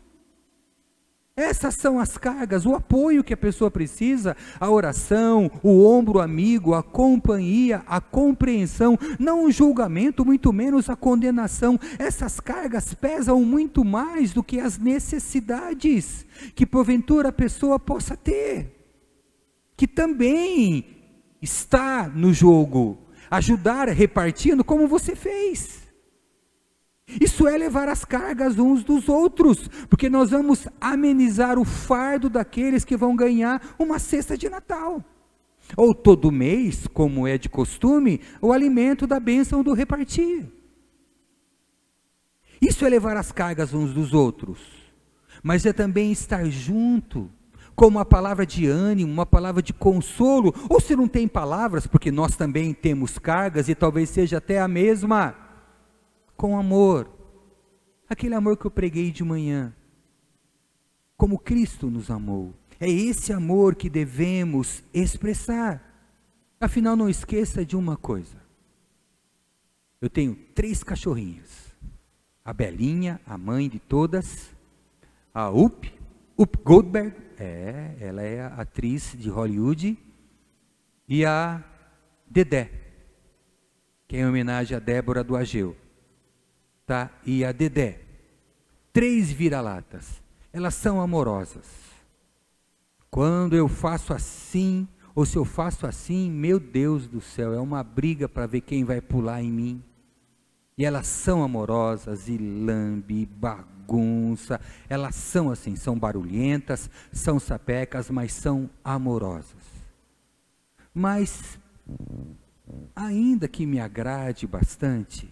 Essas 1.39 1.75
são 1.75 2.01
as 2.01 2.17
cargas, 2.17 2.65
o 2.65 2.75
apoio 2.75 3.23
que 3.23 3.33
a 3.33 3.37
pessoa 3.37 3.71
precisa, 3.71 4.35
a 4.59 4.69
oração, 4.69 5.49
o 5.63 5.85
ombro 5.85 6.19
amigo, 6.19 6.73
a 6.73 6.83
companhia, 6.83 7.81
a 7.87 8.01
compreensão, 8.01 8.99
não 9.17 9.45
o 9.45 9.51
julgamento, 9.51 10.25
muito 10.25 10.51
menos 10.51 10.89
a 10.89 10.97
condenação. 10.97 11.79
Essas 11.97 12.41
cargas 12.41 12.93
pesam 12.93 13.41
muito 13.41 13.85
mais 13.85 14.33
do 14.33 14.43
que 14.43 14.59
as 14.59 14.77
necessidades 14.77 16.25
que 16.53 16.65
porventura 16.65 17.29
a 17.29 17.31
pessoa 17.31 17.79
possa 17.79 18.17
ter, 18.17 18.75
que 19.77 19.87
também 19.87 20.85
está 21.41 22.11
no 22.13 22.33
jogo, 22.33 22.97
ajudar 23.31 23.87
repartindo 23.87 24.61
como 24.61 24.89
você 24.89 25.15
fez. 25.15 25.88
Isso 27.19 27.47
é 27.47 27.57
levar 27.57 27.89
as 27.89 28.05
cargas 28.05 28.59
uns 28.59 28.83
dos 28.83 29.09
outros, 29.09 29.67
porque 29.89 30.09
nós 30.09 30.29
vamos 30.29 30.67
amenizar 30.79 31.57
o 31.57 31.65
fardo 31.65 32.29
daqueles 32.29 32.85
que 32.85 32.95
vão 32.95 33.15
ganhar 33.15 33.75
uma 33.79 33.97
cesta 33.97 34.37
de 34.37 34.49
Natal. 34.49 35.03
Ou 35.75 35.93
todo 35.93 36.31
mês, 36.31 36.87
como 36.87 37.27
é 37.27 37.37
de 37.37 37.49
costume, 37.49 38.21
o 38.41 38.51
alimento 38.51 39.07
da 39.07 39.19
bênção 39.19 39.63
do 39.63 39.73
repartir. 39.73 40.45
Isso 42.61 42.85
é 42.85 42.89
levar 42.89 43.15
as 43.17 43.31
cargas 43.31 43.73
uns 43.73 43.93
dos 43.93 44.13
outros, 44.13 44.59
mas 45.41 45.65
é 45.65 45.73
também 45.73 46.11
estar 46.11 46.45
junto, 46.45 47.29
com 47.75 47.87
uma 47.87 48.03
palavra 48.03 48.45
de 48.45 48.67
ânimo, 48.67 49.11
uma 49.11 49.25
palavra 49.25 49.61
de 49.61 49.71
consolo, 49.71 50.53
ou 50.69 50.81
se 50.81 50.97
não 50.97 51.07
tem 51.07 51.27
palavras, 51.27 51.87
porque 51.87 52.11
nós 52.11 52.35
também 52.35 52.73
temos 52.73 53.17
cargas 53.17 53.69
e 53.69 53.75
talvez 53.75 54.09
seja 54.09 54.37
até 54.39 54.59
a 54.59 54.67
mesma 54.67 55.48
com 56.39 56.57
amor. 56.57 57.11
Aquele 58.07 58.33
amor 58.33 58.55
que 58.55 58.65
eu 58.65 58.71
preguei 58.71 59.11
de 59.11 59.25
manhã. 59.25 59.75
Como 61.17 61.37
Cristo 61.37 61.91
nos 61.91 62.09
amou. 62.09 62.53
É 62.79 62.89
esse 62.89 63.33
amor 63.33 63.75
que 63.75 63.89
devemos 63.89 64.81
expressar. 64.93 65.83
Afinal, 66.57 66.95
não 66.95 67.09
esqueça 67.09 67.65
de 67.65 67.75
uma 67.75 67.97
coisa. 67.97 68.37
Eu 69.99 70.09
tenho 70.09 70.33
três 70.55 70.81
cachorrinhos. 70.81 71.75
A 72.43 72.53
Belinha, 72.53 73.19
a 73.25 73.37
mãe 73.37 73.67
de 73.67 73.77
todas. 73.77 74.55
A 75.33 75.49
Up, 75.49 75.93
Up 76.37 76.57
Goldberg, 76.63 77.17
é, 77.37 77.97
ela 77.99 78.21
é 78.21 78.45
atriz 78.45 79.13
de 79.13 79.29
Hollywood. 79.29 79.99
E 81.05 81.25
a 81.25 81.61
Dedé, 82.25 82.71
que 84.07 84.15
é 84.15 84.21
em 84.21 84.25
homenagem 84.25 84.77
a 84.77 84.79
Débora 84.79 85.21
do 85.21 85.35
Ageu 85.35 85.75
e 87.25 87.43
a 87.43 87.51
Dedé. 87.51 87.99
Três 88.91 89.31
vira-latas. 89.31 90.21
Elas 90.51 90.73
são 90.73 90.99
amorosas. 90.99 91.65
Quando 93.09 93.55
eu 93.55 93.67
faço 93.67 94.13
assim, 94.13 94.87
ou 95.15 95.25
se 95.25 95.37
eu 95.37 95.45
faço 95.45 95.85
assim, 95.85 96.31
meu 96.31 96.59
Deus 96.59 97.07
do 97.07 97.21
céu, 97.21 97.53
é 97.53 97.59
uma 97.59 97.83
briga 97.83 98.27
para 98.27 98.47
ver 98.47 98.61
quem 98.61 98.83
vai 98.83 99.01
pular 99.01 99.41
em 99.41 99.51
mim. 99.51 99.83
E 100.77 100.85
elas 100.85 101.07
são 101.07 101.43
amorosas 101.43 102.27
e 102.29 102.37
lambe, 102.37 103.25
bagunça. 103.25 104.61
Elas 104.87 105.15
são 105.15 105.51
assim, 105.51 105.75
são 105.75 105.97
barulhentas, 105.97 106.89
são 107.11 107.39
sapecas, 107.39 108.09
mas 108.09 108.31
são 108.31 108.69
amorosas. 108.83 109.61
Mas, 110.93 111.59
ainda 112.95 113.47
que 113.47 113.65
me 113.65 113.79
agrade 113.79 114.47
bastante, 114.47 115.29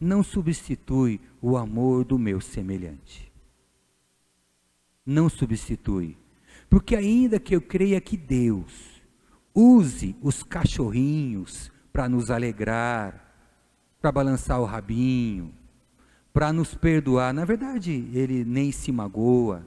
não 0.00 0.22
substitui 0.22 1.20
o 1.40 1.56
amor 1.56 2.04
do 2.04 2.18
meu 2.18 2.40
semelhante. 2.40 3.32
Não 5.04 5.28
substitui. 5.28 6.16
Porque 6.68 6.96
ainda 6.96 7.38
que 7.38 7.54
eu 7.54 7.60
creia 7.60 8.00
que 8.00 8.16
Deus 8.16 9.02
use 9.54 10.16
os 10.20 10.42
cachorrinhos 10.42 11.70
para 11.92 12.08
nos 12.08 12.30
alegrar, 12.30 13.26
para 14.00 14.12
balançar 14.12 14.60
o 14.60 14.64
rabinho, 14.64 15.52
para 16.32 16.52
nos 16.52 16.74
perdoar, 16.74 17.32
na 17.32 17.44
verdade, 17.44 18.10
ele 18.12 18.44
nem 18.44 18.70
se 18.70 18.92
magoa. 18.92 19.66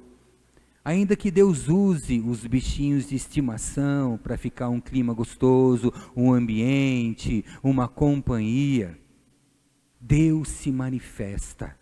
Ainda 0.85 1.15
que 1.15 1.31
Deus 1.31 1.67
use 1.67 2.19
os 2.19 2.45
bichinhos 2.45 3.07
de 3.07 3.15
estimação 3.15 4.19
para 4.21 4.37
ficar 4.37 4.69
um 4.69 4.79
clima 4.79 5.13
gostoso, 5.13 5.91
um 6.15 6.31
ambiente, 6.31 7.43
uma 7.63 7.87
companhia, 7.87 8.97
Deus 9.99 10.47
se 10.47 10.71
manifesta 10.71 11.75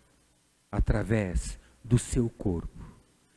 através 0.70 1.58
do 1.84 1.98
seu 1.98 2.28
corpo. 2.28 2.84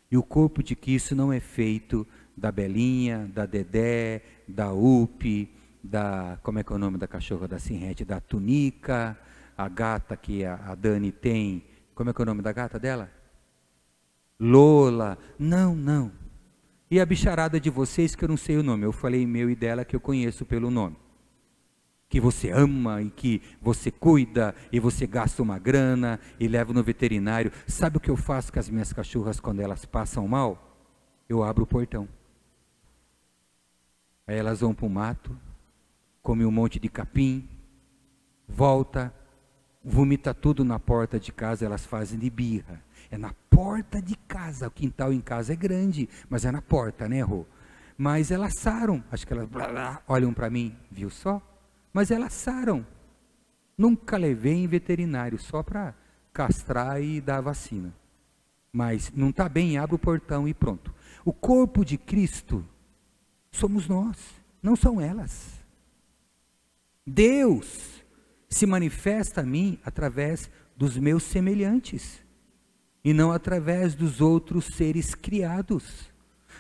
E 0.09 0.17
o 0.17 0.23
corpo 0.23 0.63
de 0.63 0.75
Cristo 0.75 1.15
não 1.15 1.31
é 1.31 1.39
feito 1.39 2.05
da 2.35 2.51
Belinha, 2.51 3.29
da 3.33 3.45
Dedé, 3.45 4.21
da 4.47 4.73
Upi, 4.73 5.49
da. 5.83 6.39
Como 6.43 6.59
é 6.59 6.63
que 6.63 6.73
é 6.73 6.75
o 6.75 6.79
nome 6.79 6.97
da 6.97 7.07
cachorra 7.07 7.47
da 7.47 7.59
Sinrete? 7.59 8.03
Da 8.03 8.19
Tunica, 8.19 9.17
a 9.57 9.69
gata 9.69 10.17
que 10.17 10.43
a, 10.43 10.55
a 10.55 10.75
Dani 10.75 11.11
tem. 11.11 11.63
Como 11.93 12.09
é 12.09 12.13
que 12.13 12.21
é 12.21 12.23
o 12.23 12.25
nome 12.25 12.41
da 12.41 12.51
gata 12.51 12.79
dela? 12.79 13.09
Lola. 14.39 15.17
Não, 15.37 15.75
não. 15.75 16.11
E 16.89 16.99
a 16.99 17.05
bicharada 17.05 17.59
de 17.59 17.69
vocês 17.69 18.15
que 18.15 18.25
eu 18.25 18.29
não 18.29 18.35
sei 18.35 18.57
o 18.57 18.63
nome. 18.63 18.83
Eu 18.83 18.91
falei 18.91 19.25
meu 19.25 19.49
e 19.49 19.55
dela 19.55 19.85
que 19.85 19.95
eu 19.95 19.99
conheço 19.99 20.45
pelo 20.45 20.69
nome 20.69 20.97
que 22.11 22.19
você 22.19 22.51
ama 22.51 23.01
e 23.01 23.09
que 23.09 23.41
você 23.61 23.89
cuida 23.89 24.53
e 24.69 24.81
você 24.81 25.07
gasta 25.07 25.41
uma 25.41 25.57
grana 25.57 26.19
e 26.37 26.45
leva 26.45 26.73
no 26.73 26.83
veterinário. 26.83 27.53
Sabe 27.65 27.95
o 27.95 27.99
que 28.01 28.11
eu 28.11 28.17
faço 28.17 28.51
com 28.51 28.59
as 28.59 28.69
minhas 28.69 28.91
cachorras 28.91 29.39
quando 29.39 29.61
elas 29.61 29.85
passam 29.85 30.27
mal? 30.27 30.77
Eu 31.29 31.41
abro 31.41 31.63
o 31.63 31.67
portão. 31.67 32.09
Aí 34.27 34.37
elas 34.37 34.59
vão 34.59 34.73
para 34.73 34.85
o 34.85 34.89
mato, 34.89 35.39
comem 36.21 36.45
um 36.45 36.51
monte 36.51 36.81
de 36.81 36.89
capim, 36.89 37.47
volta, 38.45 39.13
vomita 39.81 40.33
tudo 40.33 40.65
na 40.65 40.77
porta 40.77 41.17
de 41.17 41.31
casa, 41.31 41.65
elas 41.65 41.85
fazem 41.85 42.19
de 42.19 42.29
birra. 42.29 42.83
É 43.09 43.17
na 43.17 43.33
porta 43.49 44.01
de 44.01 44.17
casa, 44.27 44.67
o 44.67 44.71
quintal 44.71 45.13
em 45.13 45.21
casa 45.21 45.53
é 45.53 45.55
grande, 45.55 46.09
mas 46.29 46.43
é 46.43 46.51
na 46.51 46.61
porta, 46.61 47.07
né, 47.07 47.21
Rô? 47.21 47.45
Mas 47.97 48.31
elas 48.31 48.55
saram, 48.55 49.01
acho 49.09 49.25
que 49.25 49.31
elas 49.31 49.47
blá, 49.47 49.69
blá, 49.69 50.01
olham 50.09 50.33
para 50.33 50.49
mim, 50.49 50.75
viu 50.91 51.09
só? 51.09 51.41
Mas 51.93 52.11
elas 52.11 52.33
saram. 52.33 52.85
Nunca 53.77 54.17
levei 54.17 54.53
em 54.53 54.67
veterinário, 54.67 55.39
só 55.39 55.63
para 55.63 55.95
castrar 56.33 57.01
e 57.01 57.19
dar 57.19 57.41
vacina. 57.41 57.93
Mas 58.71 59.11
não 59.13 59.29
está 59.29 59.49
bem, 59.49 59.77
abre 59.77 59.95
o 59.95 59.99
portão 59.99 60.47
e 60.47 60.53
pronto. 60.53 60.93
O 61.25 61.33
corpo 61.33 61.83
de 61.83 61.97
Cristo 61.97 62.65
somos 63.51 63.87
nós, 63.87 64.17
não 64.61 64.75
são 64.75 65.01
elas. 65.01 65.59
Deus 67.05 68.03
se 68.47 68.65
manifesta 68.65 69.41
a 69.41 69.45
mim 69.45 69.79
através 69.83 70.49
dos 70.77 70.97
meus 70.97 71.23
semelhantes 71.23 72.21
e 73.03 73.13
não 73.13 73.31
através 73.31 73.95
dos 73.95 74.21
outros 74.21 74.65
seres 74.75 75.15
criados. 75.15 76.11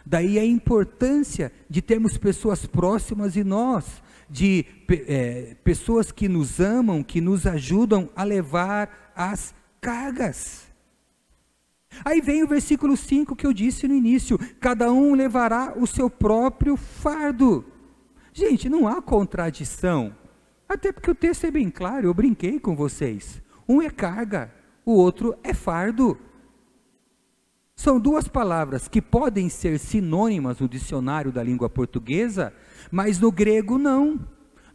Daí 0.05 0.39
a 0.39 0.45
importância 0.45 1.51
de 1.69 1.81
termos 1.81 2.17
pessoas 2.17 2.65
próximas 2.65 3.35
e 3.35 3.43
nós 3.43 4.01
de 4.31 4.65
é, 5.07 5.55
pessoas 5.61 6.11
que 6.11 6.29
nos 6.29 6.61
amam, 6.61 7.03
que 7.03 7.19
nos 7.19 7.45
ajudam 7.45 8.09
a 8.15 8.23
levar 8.23 9.11
as 9.13 9.53
cargas. 9.81 10.71
Aí 12.05 12.21
vem 12.21 12.41
o 12.41 12.47
versículo 12.47 12.95
5 12.95 13.35
que 13.35 13.45
eu 13.45 13.51
disse 13.51 13.87
no 13.87 13.93
início: 13.93 14.39
cada 14.59 14.91
um 14.91 15.13
levará 15.13 15.73
o 15.77 15.85
seu 15.85 16.09
próprio 16.09 16.77
fardo. 16.77 17.65
Gente, 18.33 18.69
não 18.69 18.87
há 18.87 19.01
contradição. 19.01 20.15
Até 20.67 20.93
porque 20.93 21.11
o 21.11 21.15
texto 21.15 21.45
é 21.45 21.51
bem 21.51 21.69
claro, 21.69 22.07
eu 22.07 22.13
brinquei 22.13 22.57
com 22.57 22.73
vocês. 22.73 23.41
Um 23.67 23.81
é 23.81 23.89
carga, 23.89 24.53
o 24.85 24.93
outro 24.93 25.35
é 25.43 25.53
fardo. 25.53 26.17
São 27.81 27.99
duas 27.99 28.27
palavras 28.27 28.87
que 28.87 29.01
podem 29.01 29.49
ser 29.49 29.79
sinônimas 29.79 30.59
no 30.59 30.69
dicionário 30.69 31.31
da 31.31 31.41
língua 31.41 31.67
portuguesa, 31.67 32.53
mas 32.91 33.17
no 33.17 33.31
grego 33.31 33.79
não. 33.79 34.19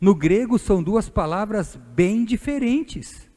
No 0.01 0.13
grego 0.13 0.59
são 0.59 0.83
duas 0.83 1.09
palavras 1.09 1.79
bem 1.95 2.25
diferentes. 2.25 3.31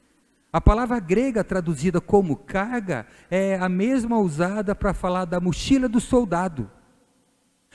A 0.52 0.60
palavra 0.60 1.00
grega 1.00 1.44
traduzida 1.44 2.02
como 2.02 2.36
carga 2.36 3.06
é 3.30 3.60
a 3.60 3.70
mesma 3.70 4.18
usada 4.18 4.74
para 4.74 4.92
falar 4.92 5.26
da 5.26 5.40
mochila 5.40 5.88
do 5.88 6.00
soldado. 6.00 6.68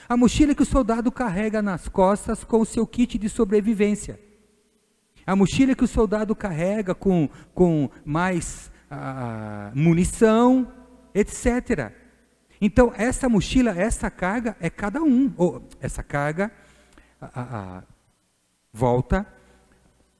A 0.09 0.17
mochila 0.17 0.53
que 0.53 0.65
o 0.65 0.67
soldado 0.67 1.13
carrega 1.13 1.63
nas 1.63 1.89
costas 1.89 2.43
com 2.43 2.61
o 2.63 2.67
seu 2.67 2.85
kit 2.89 3.17
de 3.17 3.29
sobrevivência. 3.29 4.19
A 5.25 5.37
mochila 5.37 5.77
que 5.77 5.85
o 5.85 5.89
soldado 5.89 6.35
carrega 6.35 6.93
com, 6.93 7.29
com 7.55 7.89
mais 8.05 8.69
ah, 8.91 9.71
munição, 9.77 10.67
etc. 11.15 11.93
Então, 12.61 12.93
essa 12.97 13.29
mochila, 13.29 13.71
essa 13.71 14.11
carga 14.11 14.57
é 14.61 14.69
cada 14.69 15.03
um. 15.03 15.33
Ou, 15.37 15.69
essa 15.81 16.03
carga, 16.03 16.51
ah, 17.21 17.31
ah, 17.35 17.83
volta, 18.73 19.27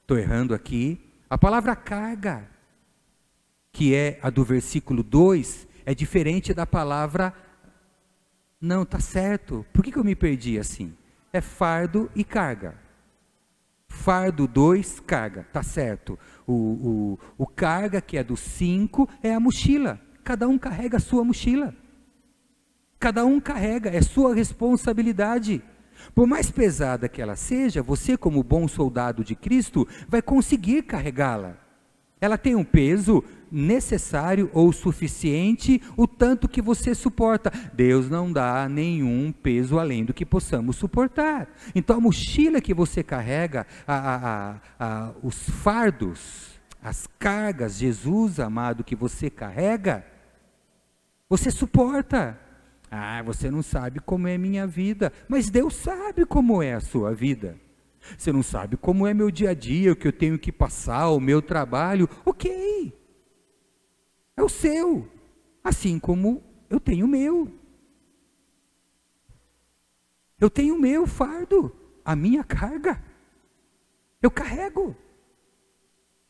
estou 0.01 0.17
errando 0.17 0.53
aqui. 0.53 1.01
A 1.29 1.37
palavra 1.37 1.75
carga, 1.75 2.47
que 3.71 3.93
é 3.93 4.19
a 4.21 4.29
do 4.29 4.43
versículo 4.43 5.03
2, 5.03 5.67
é 5.85 5.93
diferente 5.93 6.53
da 6.53 6.65
palavra. 6.65 7.33
Não, 8.61 8.83
está 8.83 8.99
certo. 8.99 9.65
Por 9.73 9.83
que, 9.83 9.91
que 9.91 9.97
eu 9.97 10.03
me 10.03 10.15
perdi 10.15 10.57
assim? 10.57 10.95
É 11.33 11.41
fardo 11.41 12.09
e 12.15 12.23
carga. 12.23 12.75
Fardo 13.87 14.47
2, 14.47 14.99
carga, 14.99 15.47
tá 15.51 15.63
certo. 15.63 16.19
O, 16.45 16.53
o, 16.53 17.19
o 17.37 17.47
carga, 17.47 18.01
que 18.01 18.17
é 18.17 18.23
do 18.23 18.37
5, 18.37 19.09
é 19.23 19.33
a 19.33 19.39
mochila. 19.39 19.99
Cada 20.25 20.47
um 20.47 20.57
carrega 20.57 20.97
a 20.97 20.99
sua 20.99 21.23
mochila. 21.23 21.71
Cada 22.99 23.23
um 23.23 23.39
carrega, 23.39 23.91
é 23.91 24.01
sua 24.01 24.33
responsabilidade. 24.33 25.61
Por 26.15 26.25
mais 26.25 26.49
pesada 26.49 27.07
que 27.07 27.21
ela 27.21 27.35
seja, 27.35 27.83
você, 27.83 28.17
como 28.17 28.43
bom 28.43 28.67
soldado 28.67 29.23
de 29.23 29.35
Cristo, 29.35 29.87
vai 30.07 30.23
conseguir 30.23 30.81
carregá-la. 30.81 31.57
Ela 32.19 32.39
tem 32.39 32.55
um 32.55 32.63
peso 32.63 33.23
necessário 33.51 34.49
ou 34.51 34.73
suficiente, 34.73 35.79
o 35.95 36.07
tanto 36.07 36.49
que 36.49 36.59
você 36.59 36.95
suporta. 36.95 37.51
Deus 37.71 38.09
não 38.09 38.33
dá 38.33 38.67
nenhum 38.67 39.31
peso 39.31 39.77
além 39.77 40.03
do 40.03 40.13
que 40.13 40.25
possamos 40.25 40.75
suportar. 40.75 41.47
Então 41.75 41.97
a 41.97 42.01
mochila 42.01 42.59
que 42.59 42.73
você 42.73 43.03
carrega, 43.03 43.67
a, 43.87 44.15
a, 44.15 44.55
a, 44.79 45.11
os 45.21 45.47
fardos, 45.47 46.59
as 46.81 47.07
cargas, 47.19 47.77
Jesus 47.77 48.39
amado, 48.39 48.83
que 48.83 48.95
você 48.95 49.29
carrega, 49.29 50.03
você 51.29 51.51
suporta. 51.51 52.39
Ah, 52.89 53.21
você 53.23 53.49
não 53.49 53.63
sabe 53.63 53.99
como 53.99 54.27
é 54.27 54.37
minha 54.37 54.65
vida, 54.65 55.11
mas 55.27 55.49
Deus 55.49 55.75
sabe 55.75 56.25
como 56.25 56.61
é 56.61 56.73
a 56.73 56.79
sua 56.79 57.13
vida. 57.13 57.59
Você 58.17 58.31
não 58.31 58.43
sabe 58.43 58.77
como 58.77 59.07
é 59.07 59.13
meu 59.13 59.31
dia 59.31 59.49
a 59.49 59.53
dia, 59.53 59.91
o 59.91 59.95
que 59.95 60.07
eu 60.07 60.13
tenho 60.13 60.37
que 60.37 60.51
passar, 60.51 61.09
o 61.09 61.19
meu 61.19 61.41
trabalho. 61.41 62.07
Ok. 62.23 62.93
É 64.37 64.43
o 64.43 64.49
seu. 64.49 65.09
Assim 65.63 65.97
como 65.97 66.43
eu 66.69 66.79
tenho 66.79 67.05
o 67.05 67.09
meu. 67.09 67.51
Eu 70.39 70.49
tenho 70.49 70.75
o 70.75 70.79
meu 70.79 71.07
fardo, 71.07 71.75
a 72.03 72.15
minha 72.15 72.43
carga. 72.43 73.01
Eu 74.21 74.29
carrego. 74.29 74.95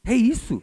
É 0.06 0.14
isso. 0.14 0.62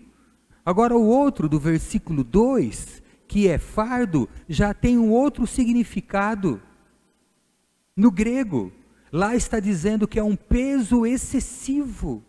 Agora, 0.64 0.96
o 0.96 1.04
outro 1.04 1.48
do 1.48 1.58
versículo 1.58 2.22
2, 2.22 3.01
que 3.32 3.48
é 3.48 3.56
fardo, 3.56 4.28
já 4.46 4.74
tem 4.74 4.98
um 4.98 5.10
outro 5.10 5.46
significado. 5.46 6.60
No 7.96 8.10
grego, 8.10 8.70
Lá 9.12 9.36
está 9.36 9.60
dizendo 9.60 10.08
que 10.08 10.18
é 10.18 10.24
um 10.24 10.34
peso 10.34 11.04
excessivo 11.04 12.22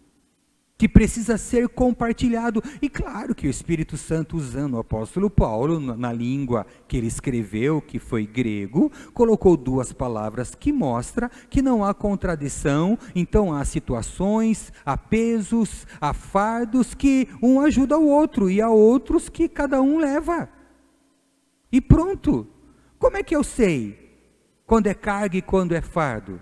que 0.78 0.90
precisa 0.90 1.38
ser 1.38 1.70
compartilhado. 1.70 2.62
E 2.82 2.90
claro 2.90 3.34
que 3.34 3.48
o 3.48 3.50
Espírito 3.50 3.96
Santo, 3.96 4.36
usando 4.36 4.74
o 4.74 4.80
apóstolo 4.80 5.30
Paulo 5.30 5.80
na 5.80 6.12
língua 6.12 6.68
que 6.86 6.98
ele 6.98 7.08
escreveu, 7.08 7.80
que 7.80 8.00
foi 8.00 8.28
grego, 8.28 8.92
colocou 9.14 9.56
duas 9.56 9.94
palavras 9.94 10.54
que 10.54 10.74
mostra 10.74 11.32
que 11.50 11.62
não 11.62 11.86
há 11.86 11.94
contradição, 11.94 13.00
então 13.16 13.54
há 13.54 13.64
situações, 13.64 14.74
há 14.86 14.98
pesos, 14.98 15.88
há 16.02 16.14
fardos 16.14 16.94
que 16.94 17.30
um 17.42 17.62
ajuda 17.62 17.98
o 17.98 18.10
outro 18.10 18.50
e 18.50 18.62
há 18.62 18.70
outros 18.70 19.30
que 19.30 19.48
cada 19.48 19.82
um 19.82 20.00
leva. 20.00 20.50
E 21.74 21.82
pronto. 21.82 22.48
Como 22.98 23.18
é 23.18 23.24
que 23.24 23.36
eu 23.36 23.44
sei 23.44 24.18
quando 24.66 24.88
é 24.88 24.94
carga 24.94 25.36
e 25.36 25.42
quando 25.42 25.74
é 25.74 25.82
fardo? 25.82 26.40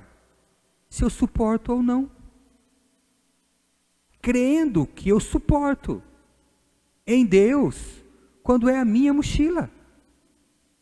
se 0.92 1.04
eu 1.04 1.10
suporto 1.10 1.72
ou 1.72 1.82
não. 1.82 2.12
Crendo 4.22 4.86
que 4.86 5.08
eu 5.08 5.20
suporto 5.22 6.04
em 7.08 7.26
Deus, 7.26 8.04
quando 8.44 8.70
é 8.70 8.78
a 8.78 8.86
minha 8.86 9.14
mochila. 9.14 9.72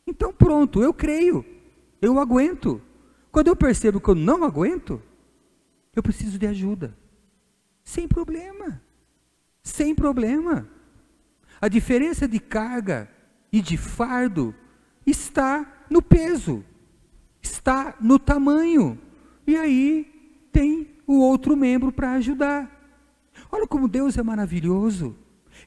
Então 0.06 0.34
pronto, 0.34 0.82
eu 0.82 0.92
creio, 0.92 1.46
eu 2.02 2.20
aguento. 2.20 2.82
Quando 3.32 3.48
eu 3.50 3.56
percebo 3.56 4.02
que 4.02 4.10
eu 4.10 4.16
não 4.16 4.44
aguento, 4.44 5.00
eu 5.96 6.02
preciso 6.02 6.40
de 6.40 6.48
ajuda. 6.48 6.98
Sem 7.84 8.08
problema. 8.08 8.82
Sem 9.62 9.94
problema. 9.94 10.68
A 11.62 11.68
diferença 11.68 12.28
de 12.28 12.40
carga 12.40 13.08
e 13.52 13.62
de 13.62 13.78
fardo 13.78 14.54
está 15.06 15.66
no 15.90 16.02
peso, 16.02 16.64
está 17.42 17.96
no 18.00 18.20
tamanho. 18.20 19.00
E 19.46 19.56
aí 19.56 20.06
tem 20.52 20.88
o 21.08 21.20
outro 21.20 21.56
membro 21.56 21.92
para 21.92 22.14
ajudar. 22.14 22.70
Olha 23.52 23.68
como 23.68 23.88
Deus 23.88 24.18
é 24.18 24.24
maravilhoso. 24.24 25.16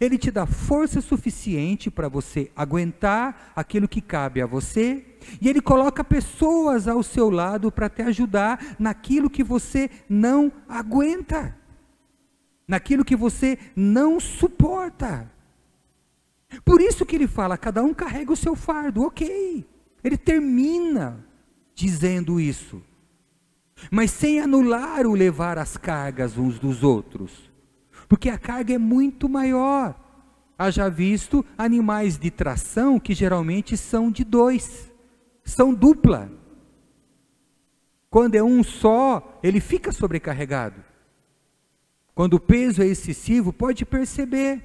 Ele 0.01 0.17
te 0.17 0.31
dá 0.31 0.47
força 0.47 1.01
suficiente 1.01 1.91
para 1.91 2.09
você 2.09 2.51
aguentar 2.57 3.53
aquilo 3.55 3.89
que 3.89 4.01
cabe 4.01 4.41
a 4.41 4.47
você, 4.47 5.05
e 5.41 5.49
ele 5.49 5.61
coloca 5.61 6.03
pessoas 6.03 6.89
ao 6.89 7.03
seu 7.03 7.29
lado 7.31 7.71
para 7.71 7.91
te 7.91 8.03
ajudar 8.03 8.77
naquilo 8.79 9.29
que 9.29 9.45
você 9.45 9.91
não 10.09 10.51
aguenta, 10.69 11.57
naquilo 12.67 13.05
que 13.05 13.15
você 13.15 13.59
não 13.77 14.19
suporta. 14.19 15.31
Por 16.65 16.81
isso 16.81 17.07
que 17.07 17.17
ele 17.17 17.27
fala: 17.27 17.57
cada 17.57 17.83
um 17.83 17.95
carrega 17.95 18.33
o 18.33 18.37
seu 18.37 18.55
fardo, 18.55 19.03
ok. 19.03 19.67
Ele 20.05 20.17
termina 20.17 21.25
dizendo 21.75 22.41
isso 22.41 22.83
mas 23.91 24.11
sem 24.11 24.41
anular 24.41 25.07
o 25.07 25.15
levar 25.15 25.59
as 25.59 25.77
cargas 25.77 26.37
uns 26.37 26.59
dos 26.59 26.83
outros, 26.83 27.51
porque 28.09 28.29
a 28.29 28.39
carga 28.39 28.75
é 28.75 28.79
muito 28.79 29.29
maior. 29.29 29.99
Haja 30.59 30.89
visto 30.89 31.45
animais 31.59 32.19
de 32.19 32.31
tração 32.31 33.01
que 33.01 33.15
geralmente 33.15 33.77
são 33.77 34.11
de 34.11 34.23
dois, 34.23 34.93
são 35.43 35.75
dupla. 35.75 36.31
Quando 38.09 38.35
é 38.35 38.43
um 38.43 38.63
só, 38.63 39.41
ele 39.43 39.61
fica 39.61 39.91
sobrecarregado. 39.91 40.85
Quando 42.15 42.35
o 42.35 42.41
peso 42.41 42.83
é 42.83 42.87
excessivo, 42.87 43.53
pode 43.53 43.87
perceber. 43.87 44.63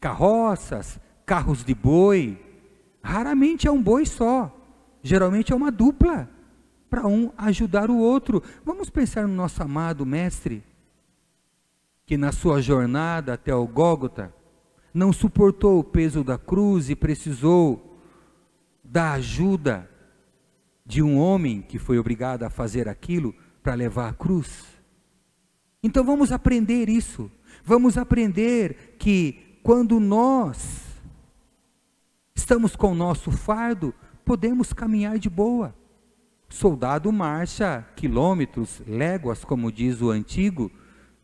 Carroças, 0.00 0.98
carros 1.32 1.64
de 1.64 1.74
boi, 1.74 2.38
raramente 3.02 3.66
é 3.66 3.70
um 3.70 3.82
boi 3.82 4.04
só, 4.04 4.54
geralmente 5.02 5.50
é 5.50 5.56
uma 5.56 5.72
dupla 5.72 6.28
para 6.90 7.06
um 7.06 7.32
ajudar 7.38 7.88
o 7.90 7.96
outro. 7.96 8.42
Vamos 8.62 8.90
pensar 8.90 9.26
no 9.26 9.32
nosso 9.32 9.62
amado 9.62 10.04
Mestre, 10.04 10.62
que 12.04 12.18
na 12.18 12.32
sua 12.32 12.60
jornada 12.60 13.32
até 13.32 13.54
o 13.54 13.66
Gólgota 13.66 14.30
não 14.92 15.10
suportou 15.10 15.78
o 15.78 15.84
peso 15.84 16.22
da 16.22 16.36
cruz 16.36 16.90
e 16.90 16.94
precisou 16.94 17.98
da 18.84 19.12
ajuda 19.12 19.88
de 20.84 21.02
um 21.02 21.16
homem 21.16 21.62
que 21.62 21.78
foi 21.78 21.98
obrigado 21.98 22.42
a 22.42 22.50
fazer 22.50 22.90
aquilo 22.90 23.34
para 23.62 23.72
levar 23.72 24.10
a 24.10 24.12
cruz. 24.12 24.66
Então 25.82 26.04
vamos 26.04 26.30
aprender 26.30 26.90
isso. 26.90 27.32
Vamos 27.64 27.96
aprender 27.96 28.96
que 28.98 29.58
quando 29.62 29.98
nós 29.98 30.91
estamos 32.34 32.76
com 32.76 32.92
o 32.92 32.94
nosso 32.94 33.30
fardo, 33.30 33.94
podemos 34.24 34.72
caminhar 34.72 35.18
de 35.18 35.30
boa 35.30 35.74
soldado 36.52 37.10
marcha 37.10 37.86
quilômetros, 37.96 38.82
léguas, 38.86 39.44
como 39.44 39.72
diz 39.72 40.00
o 40.00 40.10
antigo, 40.10 40.70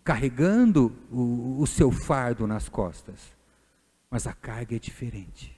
carregando 0.03 0.93
o, 1.11 1.61
o 1.61 1.67
seu 1.67 1.91
fardo 1.91 2.47
nas 2.47 2.69
costas. 2.69 3.37
Mas 4.11 4.27
a 4.27 4.33
carga 4.33 4.77
é 4.77 4.79
diferente. 4.79 5.55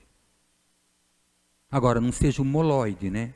Agora, 1.71 2.01
não 2.01 2.11
seja 2.11 2.41
um 2.41 2.45
moloide, 2.45 3.09
né? 3.09 3.33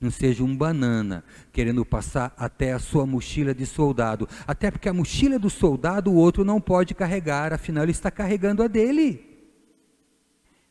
Não 0.00 0.10
seja 0.10 0.42
um 0.42 0.54
banana 0.54 1.24
querendo 1.52 1.84
passar 1.86 2.34
até 2.36 2.72
a 2.72 2.80
sua 2.80 3.06
mochila 3.06 3.54
de 3.54 3.64
soldado. 3.64 4.28
Até 4.46 4.70
porque 4.70 4.88
a 4.88 4.92
mochila 4.92 5.38
do 5.38 5.48
soldado 5.48 6.10
o 6.10 6.16
outro 6.16 6.44
não 6.44 6.60
pode 6.60 6.94
carregar, 6.94 7.52
afinal 7.52 7.84
ele 7.84 7.92
está 7.92 8.10
carregando 8.10 8.62
a 8.62 8.66
dele. 8.66 9.25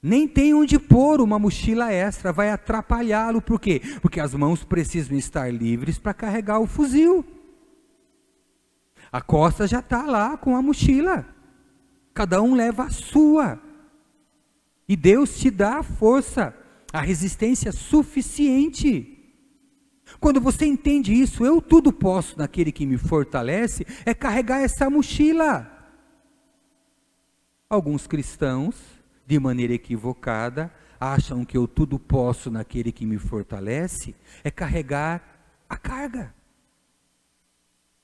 Nem 0.07 0.27
tem 0.27 0.53
onde 0.53 0.77
pôr 0.77 1.19
uma 1.19 1.39
mochila 1.39 1.91
extra, 1.91 2.31
vai 2.31 2.51
atrapalhá-lo. 2.51 3.41
Por 3.41 3.59
quê? 3.59 3.81
Porque 4.03 4.19
as 4.19 4.35
mãos 4.35 4.63
precisam 4.63 5.17
estar 5.17 5.51
livres 5.51 5.97
para 5.97 6.13
carregar 6.13 6.59
o 6.59 6.67
fuzil. 6.67 7.25
A 9.11 9.19
costa 9.19 9.65
já 9.65 9.79
está 9.79 10.03
lá 10.03 10.37
com 10.37 10.55
a 10.55 10.61
mochila. 10.61 11.25
Cada 12.13 12.39
um 12.39 12.53
leva 12.53 12.83
a 12.83 12.91
sua. 12.91 13.59
E 14.87 14.95
Deus 14.95 15.39
te 15.39 15.49
dá 15.49 15.79
a 15.79 15.83
força, 15.83 16.55
a 16.93 17.01
resistência 17.01 17.71
suficiente. 17.71 19.11
Quando 20.19 20.39
você 20.39 20.67
entende 20.67 21.19
isso, 21.19 21.43
eu 21.43 21.59
tudo 21.59 21.91
posso 21.91 22.37
naquele 22.37 22.71
que 22.71 22.85
me 22.85 22.99
fortalece, 22.99 23.83
é 24.05 24.13
carregar 24.13 24.61
essa 24.61 24.87
mochila. 24.87 25.67
Alguns 27.67 28.05
cristãos, 28.05 28.94
de 29.25 29.39
maneira 29.39 29.73
equivocada, 29.73 30.71
acham 30.99 31.43
que 31.43 31.57
eu 31.57 31.67
tudo 31.67 31.99
posso 31.99 32.49
naquele 32.49 32.91
que 32.91 33.05
me 33.05 33.17
fortalece, 33.17 34.15
é 34.43 34.51
carregar 34.51 35.21
a 35.69 35.77
carga. 35.77 36.33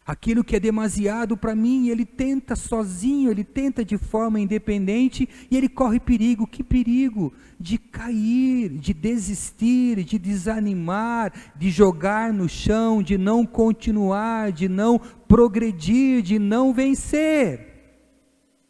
Aquilo 0.04 0.44
que 0.44 0.56
é 0.56 0.60
demasiado 0.60 1.38
para 1.38 1.56
mim, 1.56 1.90
ele 1.90 2.06
tenta 2.06 2.56
sozinho, 2.56 3.30
ele 3.30 3.44
tenta 3.44 3.86
de 3.86 3.98
forma 4.00 4.40
independente 4.40 5.30
e 5.50 5.56
ele 5.56 5.70
corre 5.70 6.00
perigo. 6.00 6.48
Que 6.48 6.64
perigo? 6.64 7.32
De 7.60 7.78
cair, 7.78 8.70
de 8.70 8.96
desistir, 8.96 10.04
de 10.04 10.18
desanimar, 10.18 11.32
de 11.56 11.70
jogar 11.70 12.34
no 12.34 12.50
chão, 12.50 13.04
de 13.04 13.16
não 13.16 13.46
continuar, 13.46 14.52
de 14.52 14.68
não 14.68 15.00
progredir, 15.28 16.24
de 16.24 16.40
não 16.40 16.74
vencer. 16.74 17.71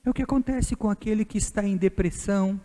É 0.04 0.10
o 0.10 0.14
que 0.14 0.24
acontece 0.24 0.76
com 0.76 0.90
aquele 0.90 1.24
que 1.24 1.38
está 1.38 1.64
em 1.64 1.78
depressão 1.78 2.60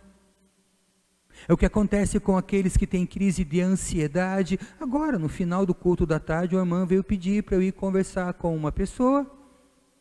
é 1.45 1.53
o 1.53 1.57
que 1.57 1.65
acontece 1.65 2.19
com 2.19 2.37
aqueles 2.37 2.77
que 2.77 2.87
têm 2.87 3.05
crise 3.05 3.43
de 3.43 3.59
ansiedade. 3.59 4.59
Agora, 4.79 5.19
no 5.19 5.27
final 5.27 5.65
do 5.65 5.75
culto 5.75 6.05
da 6.05 6.19
tarde, 6.19 6.55
a 6.55 6.59
irmã 6.59 6.85
veio 6.85 7.03
pedir 7.03 7.43
para 7.43 7.55
eu 7.55 7.61
ir 7.61 7.73
conversar 7.73 8.33
com 8.33 8.55
uma 8.55 8.71
pessoa 8.71 9.29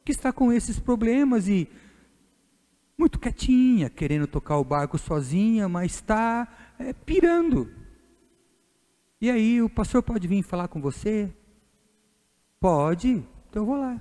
que 0.05 0.13
está 0.13 0.33
com 0.33 0.53
esses 0.53 0.79
problemas 0.79 1.49
e 1.49 1.69
muito 2.97 3.19
quietinha, 3.19 3.91
querendo 3.91 4.27
tocar 4.27 4.57
o 4.57 4.65
barco 4.65 4.97
sozinha, 4.97 5.69
mas 5.69 5.97
está 5.97 6.49
é, 6.79 6.93
pirando. 6.93 7.69
E 9.21 9.31
aí, 9.31 9.61
o 9.61 9.69
pastor 9.69 10.03
pode 10.03 10.29
vir 10.29 10.43
falar 10.43 10.69
com 10.69 10.81
você? 10.81 11.31
Pode, 12.61 13.25
então 13.49 13.63
eu 13.63 13.67
vou 13.67 13.77
lá. 13.77 14.01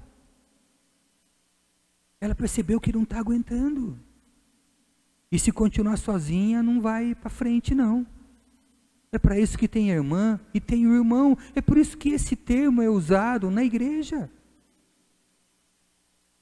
Ela 2.26 2.34
percebeu 2.34 2.82
que 2.82 2.92
não 2.92 3.04
está 3.04 3.20
aguentando. 3.20 4.00
E 5.32 5.38
se 5.38 5.52
continuar 5.52 5.96
sozinha, 5.96 6.64
não 6.64 6.82
vai 6.82 7.14
para 7.14 7.30
frente, 7.30 7.76
não. 7.76 8.04
É 9.12 9.20
para 9.20 9.40
isso 9.40 9.60
que 9.60 9.68
tem 9.68 9.92
a 9.92 9.96
irmã 9.96 10.40
e 10.52 10.60
tem 10.60 10.88
o 10.88 10.96
irmão. 10.96 11.38
É 11.54 11.62
por 11.62 11.78
isso 11.78 11.96
que 11.96 12.10
esse 12.10 12.36
termo 12.36 12.82
é 12.82 12.90
usado 12.90 13.52
na 13.52 13.64
igreja. 13.64 14.28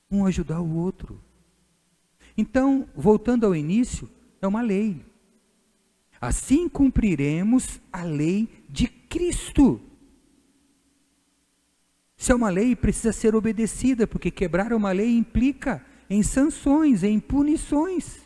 Um 0.10 0.26
ajudar 0.26 0.62
o 0.62 0.74
outro. 0.74 1.22
Então, 2.38 2.88
voltando 2.96 3.46
ao 3.46 3.54
início, 3.54 4.10
é 4.42 4.48
uma 4.48 4.62
lei. 4.62 5.06
Assim 6.22 6.70
cumpriremos 6.70 7.82
a 7.92 8.04
lei 8.04 8.48
de 8.70 8.88
Cristo. 8.88 9.82
Se 12.24 12.32
é 12.32 12.36
uma 12.36 12.50
lei, 12.50 12.74
precisa 12.74 13.12
ser 13.12 13.36
obedecida, 13.36 14.08
porque 14.08 14.32
quebrar 14.32 14.72
uma 14.72 14.94
lei 14.94 15.18
implica 15.18 15.86
em 16.10 16.24
sanções, 16.24 17.04
em 17.04 17.20
punições. 17.20 18.26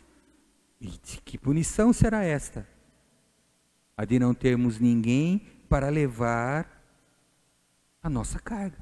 E 0.80 0.86
que 1.24 1.36
punição 1.36 1.92
será 1.92 2.22
esta? 2.22 2.64
A 3.96 4.04
de 4.04 4.20
não 4.20 4.32
termos 4.32 4.78
ninguém 4.78 5.42
para 5.68 5.88
levar 5.88 6.80
a 8.00 8.08
nossa 8.08 8.38
carga. 8.38 8.78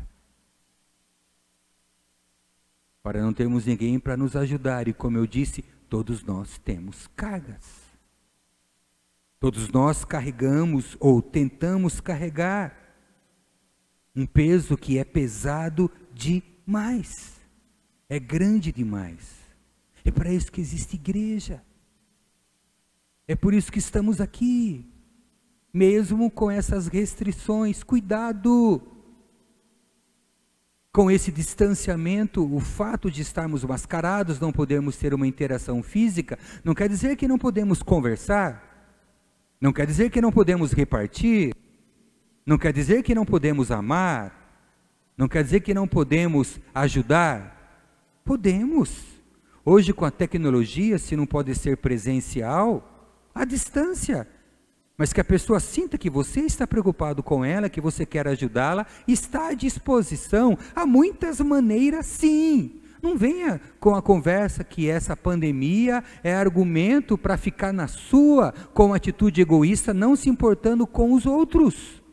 Para 3.02 3.22
não 3.22 3.32
termos 3.32 3.64
ninguém 3.64 3.98
para 3.98 4.18
nos 4.18 4.36
ajudar. 4.36 4.86
E 4.86 4.92
como 4.92 5.16
eu 5.16 5.26
disse, 5.26 5.62
todos 5.88 6.22
nós 6.24 6.58
temos 6.58 7.06
cargas. 7.16 7.64
Todos 9.40 9.70
nós 9.70 10.04
carregamos 10.04 10.94
ou 11.00 11.22
tentamos 11.22 12.02
carregar 12.02 12.85
um 14.16 14.24
peso 14.24 14.78
que 14.78 14.96
é 14.98 15.04
pesado 15.04 15.90
demais, 16.14 17.38
é 18.08 18.18
grande 18.18 18.72
demais. 18.72 19.36
É 20.02 20.10
para 20.10 20.32
isso 20.32 20.50
que 20.50 20.60
existe 20.60 20.94
igreja. 20.94 21.62
É 23.28 23.34
por 23.34 23.52
isso 23.52 23.70
que 23.70 23.80
estamos 23.80 24.20
aqui, 24.20 24.86
mesmo 25.74 26.30
com 26.30 26.50
essas 26.50 26.86
restrições. 26.86 27.82
Cuidado! 27.82 28.80
Com 30.92 31.10
esse 31.10 31.30
distanciamento, 31.30 32.42
o 32.54 32.60
fato 32.60 33.10
de 33.10 33.20
estarmos 33.20 33.64
mascarados, 33.64 34.40
não 34.40 34.50
podemos 34.52 34.96
ter 34.96 35.12
uma 35.12 35.26
interação 35.26 35.82
física, 35.82 36.38
não 36.64 36.72
quer 36.72 36.88
dizer 36.88 37.16
que 37.16 37.28
não 37.28 37.36
podemos 37.36 37.82
conversar, 37.82 39.04
não 39.60 39.72
quer 39.74 39.86
dizer 39.86 40.08
que 40.08 40.22
não 40.22 40.32
podemos 40.32 40.72
repartir, 40.72 41.52
não 42.46 42.56
quer 42.56 42.72
dizer 42.72 43.02
que 43.02 43.14
não 43.14 43.24
podemos 43.24 43.72
amar, 43.72 44.46
não 45.18 45.26
quer 45.26 45.42
dizer 45.42 45.60
que 45.60 45.74
não 45.74 45.88
podemos 45.88 46.60
ajudar. 46.72 47.54
Podemos. 48.24 49.04
Hoje, 49.64 49.92
com 49.92 50.04
a 50.04 50.10
tecnologia, 50.12 50.96
se 50.96 51.16
não 51.16 51.26
pode 51.26 51.54
ser 51.56 51.78
presencial, 51.78 53.18
à 53.34 53.44
distância. 53.44 54.28
Mas 54.96 55.12
que 55.12 55.20
a 55.20 55.24
pessoa 55.24 55.58
sinta 55.58 55.98
que 55.98 56.08
você 56.08 56.42
está 56.42 56.66
preocupado 56.66 57.22
com 57.22 57.44
ela, 57.44 57.68
que 57.68 57.80
você 57.80 58.06
quer 58.06 58.28
ajudá-la, 58.28 58.86
está 59.08 59.48
à 59.48 59.54
disposição. 59.54 60.56
Há 60.74 60.86
muitas 60.86 61.40
maneiras, 61.40 62.06
sim. 62.06 62.80
Não 63.02 63.16
venha 63.16 63.60
com 63.80 63.94
a 63.94 64.02
conversa 64.02 64.64
que 64.64 64.88
essa 64.88 65.16
pandemia 65.16 66.02
é 66.22 66.34
argumento 66.34 67.18
para 67.18 67.36
ficar 67.36 67.72
na 67.72 67.88
sua 67.88 68.52
com 68.72 68.94
atitude 68.94 69.40
egoísta, 69.40 69.92
não 69.92 70.14
se 70.14 70.28
importando 70.28 70.86
com 70.86 71.12
os 71.12 71.26
outros. 71.26 72.05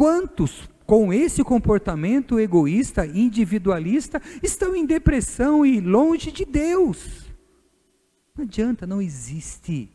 Quantos 0.00 0.66
com 0.86 1.12
esse 1.12 1.44
comportamento 1.44 2.40
egoísta, 2.40 3.06
individualista, 3.06 4.18
estão 4.42 4.74
em 4.74 4.86
depressão 4.86 5.66
e 5.66 5.78
longe 5.78 6.32
de 6.32 6.46
Deus? 6.46 7.28
Não 8.34 8.44
adianta, 8.46 8.86
não 8.86 9.02
existe 9.02 9.90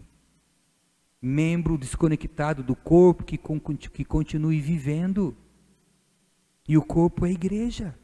membro 1.20 1.76
desconectado 1.76 2.62
do 2.62 2.76
corpo 2.76 3.24
que, 3.24 3.36
que 3.92 4.06
continue 4.06 4.62
vivendo. 4.62 5.36
E 6.70 6.78
o 6.78 6.84
corpo 6.84 7.26
é 7.26 7.30
a 7.30 7.34
igreja, 7.34 7.98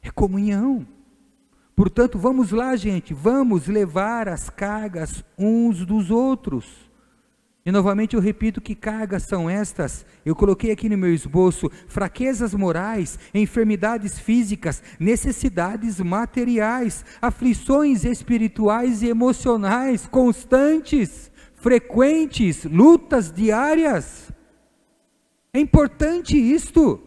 é 0.00 0.10
comunhão. 0.10 0.88
Portanto, 1.76 2.18
vamos 2.18 2.52
lá, 2.52 2.74
gente, 2.74 3.12
vamos 3.12 3.66
levar 3.66 4.30
as 4.30 4.48
cargas 4.48 5.22
uns 5.36 5.84
dos 5.84 6.10
outros. 6.10 6.87
E 7.68 7.70
novamente 7.70 8.16
eu 8.16 8.22
repito 8.22 8.62
que 8.62 8.74
cargas 8.74 9.24
são 9.24 9.50
estas. 9.50 10.06
Eu 10.24 10.34
coloquei 10.34 10.70
aqui 10.70 10.88
no 10.88 10.96
meu 10.96 11.12
esboço: 11.12 11.70
fraquezas 11.86 12.54
morais, 12.54 13.18
enfermidades 13.34 14.18
físicas, 14.18 14.82
necessidades 14.98 16.00
materiais, 16.00 17.04
aflições 17.20 18.06
espirituais 18.06 19.02
e 19.02 19.08
emocionais 19.08 20.06
constantes 20.06 21.30
frequentes, 21.56 22.64
lutas 22.64 23.30
diárias. 23.30 24.32
É 25.52 25.60
importante 25.60 26.38
isto. 26.38 27.02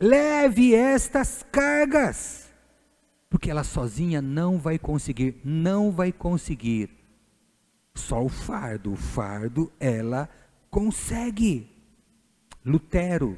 Leve 0.00 0.74
estas 0.74 1.46
cargas, 1.52 2.48
porque 3.30 3.48
ela 3.48 3.62
sozinha 3.62 4.20
não 4.20 4.58
vai 4.58 4.80
conseguir, 4.80 5.40
não 5.44 5.92
vai 5.92 6.10
conseguir. 6.10 6.97
Só 7.98 8.24
o 8.24 8.28
fardo, 8.28 8.92
o 8.92 8.96
fardo 8.96 9.70
ela 9.78 10.30
consegue. 10.70 11.68
Lutero 12.64 13.36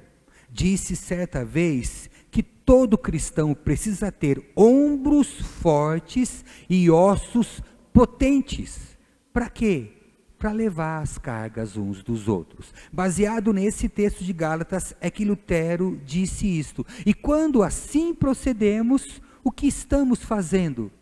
disse 0.51 0.95
certa 0.95 1.45
vez 1.45 2.11
que 2.31 2.43
todo 2.43 2.99
cristão 2.99 3.55
precisa 3.55 4.13
ter 4.13 4.53
ombros 4.55 5.29
fortes 5.41 6.45
e 6.69 6.91
ossos 6.91 7.63
potentes. 7.93 8.99
Para 9.33 9.49
quê? 9.49 9.93
Para 10.39 10.53
levar 10.53 11.03
as 11.03 11.17
cargas 11.17 11.77
uns 11.77 12.03
dos 12.03 12.29
outros. 12.29 12.73
Baseado 12.93 13.53
nesse 13.53 13.89
texto 13.89 14.23
de 14.23 14.33
Gálatas, 14.33 14.95
é 15.01 15.11
que 15.11 15.25
Lutero 15.25 16.01
disse 16.05 16.47
isto. 16.47 16.87
E 17.05 17.15
quando 17.15 17.63
assim 17.63 18.15
procedemos, 18.15 19.21
o 19.43 19.51
que 19.51 19.67
estamos 19.67 20.23
fazendo? 20.23 20.93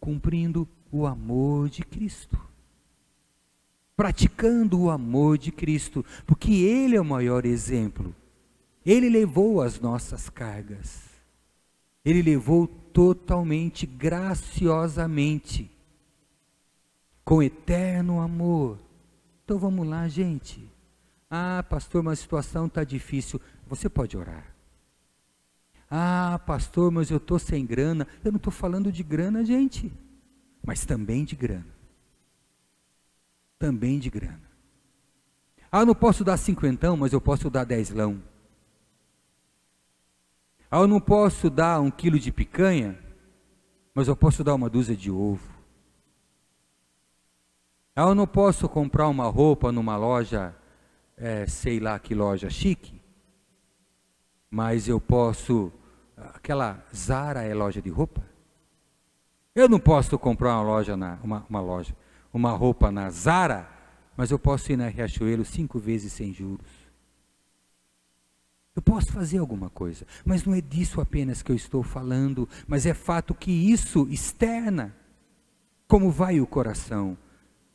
Cumprindo 0.00 0.66
o 0.90 1.06
amor 1.06 1.68
de 1.68 1.82
Cristo. 1.82 2.47
Praticando 3.98 4.80
o 4.80 4.90
amor 4.90 5.36
de 5.36 5.50
Cristo, 5.50 6.06
porque 6.24 6.52
Ele 6.52 6.94
é 6.94 7.00
o 7.00 7.04
maior 7.04 7.44
exemplo. 7.44 8.14
Ele 8.86 9.08
levou 9.08 9.60
as 9.60 9.80
nossas 9.80 10.30
cargas. 10.30 11.02
Ele 12.04 12.22
levou 12.22 12.68
totalmente, 12.68 13.86
graciosamente, 13.86 15.68
com 17.24 17.42
eterno 17.42 18.20
amor. 18.20 18.78
Então 19.44 19.58
vamos 19.58 19.84
lá, 19.84 20.06
gente. 20.06 20.64
Ah, 21.28 21.64
pastor, 21.68 22.00
mas 22.00 22.20
a 22.20 22.22
situação 22.22 22.66
está 22.66 22.84
difícil. 22.84 23.40
Você 23.66 23.88
pode 23.88 24.16
orar. 24.16 24.54
Ah, 25.90 26.40
pastor, 26.46 26.92
mas 26.92 27.10
eu 27.10 27.16
estou 27.16 27.40
sem 27.40 27.66
grana. 27.66 28.06
Eu 28.24 28.30
não 28.30 28.36
estou 28.36 28.52
falando 28.52 28.92
de 28.92 29.02
grana, 29.02 29.44
gente, 29.44 29.92
mas 30.64 30.86
também 30.86 31.24
de 31.24 31.34
grana. 31.34 31.77
Também 33.58 33.98
de 33.98 34.08
grana. 34.08 34.48
Ah, 35.70 35.80
eu 35.80 35.86
não 35.86 35.94
posso 35.94 36.24
dar 36.24 36.36
cinquentão, 36.36 36.96
mas 36.96 37.12
eu 37.12 37.20
posso 37.20 37.50
dar 37.50 37.64
dezlão. 37.64 38.22
Ah, 40.70 40.78
eu 40.78 40.86
não 40.86 41.00
posso 41.00 41.50
dar 41.50 41.80
um 41.80 41.90
quilo 41.90 42.18
de 42.18 42.30
picanha, 42.30 42.98
mas 43.94 44.06
eu 44.08 44.16
posso 44.16 44.44
dar 44.44 44.54
uma 44.54 44.70
dúzia 44.70 44.96
de 44.96 45.10
ovo. 45.10 45.58
Ah, 47.96 48.02
eu 48.02 48.14
não 48.14 48.26
posso 48.26 48.68
comprar 48.68 49.08
uma 49.08 49.28
roupa 49.28 49.72
numa 49.72 49.96
loja, 49.96 50.54
é, 51.16 51.46
sei 51.46 51.80
lá 51.80 51.98
que 51.98 52.14
loja 52.14 52.48
chique, 52.48 53.02
mas 54.50 54.88
eu 54.88 55.00
posso. 55.00 55.72
Aquela 56.16 56.84
Zara 56.94 57.42
é 57.42 57.54
loja 57.54 57.82
de 57.82 57.90
roupa? 57.90 58.22
Eu 59.54 59.68
não 59.68 59.80
posso 59.80 60.18
comprar 60.18 60.54
uma 60.54 60.62
loja 60.62 60.96
na 60.96 61.18
uma, 61.22 61.44
uma 61.48 61.60
loja, 61.60 61.96
uma 62.32 62.52
roupa 62.52 62.90
na 62.90 63.10
Zara, 63.10 63.68
mas 64.16 64.30
eu 64.30 64.38
posso 64.38 64.72
ir 64.72 64.76
na 64.76 64.88
Riachuelo 64.88 65.44
cinco 65.44 65.78
vezes 65.78 66.12
sem 66.12 66.32
juros. 66.32 66.66
Eu 68.74 68.82
posso 68.82 69.12
fazer 69.12 69.38
alguma 69.38 69.68
coisa, 69.68 70.06
mas 70.24 70.44
não 70.44 70.54
é 70.54 70.60
disso 70.60 71.00
apenas 71.00 71.42
que 71.42 71.50
eu 71.50 71.56
estou 71.56 71.82
falando, 71.82 72.48
mas 72.66 72.86
é 72.86 72.94
fato 72.94 73.34
que 73.34 73.50
isso 73.50 74.06
externa 74.08 74.94
como 75.88 76.10
vai 76.10 76.40
o 76.40 76.46
coração. 76.46 77.18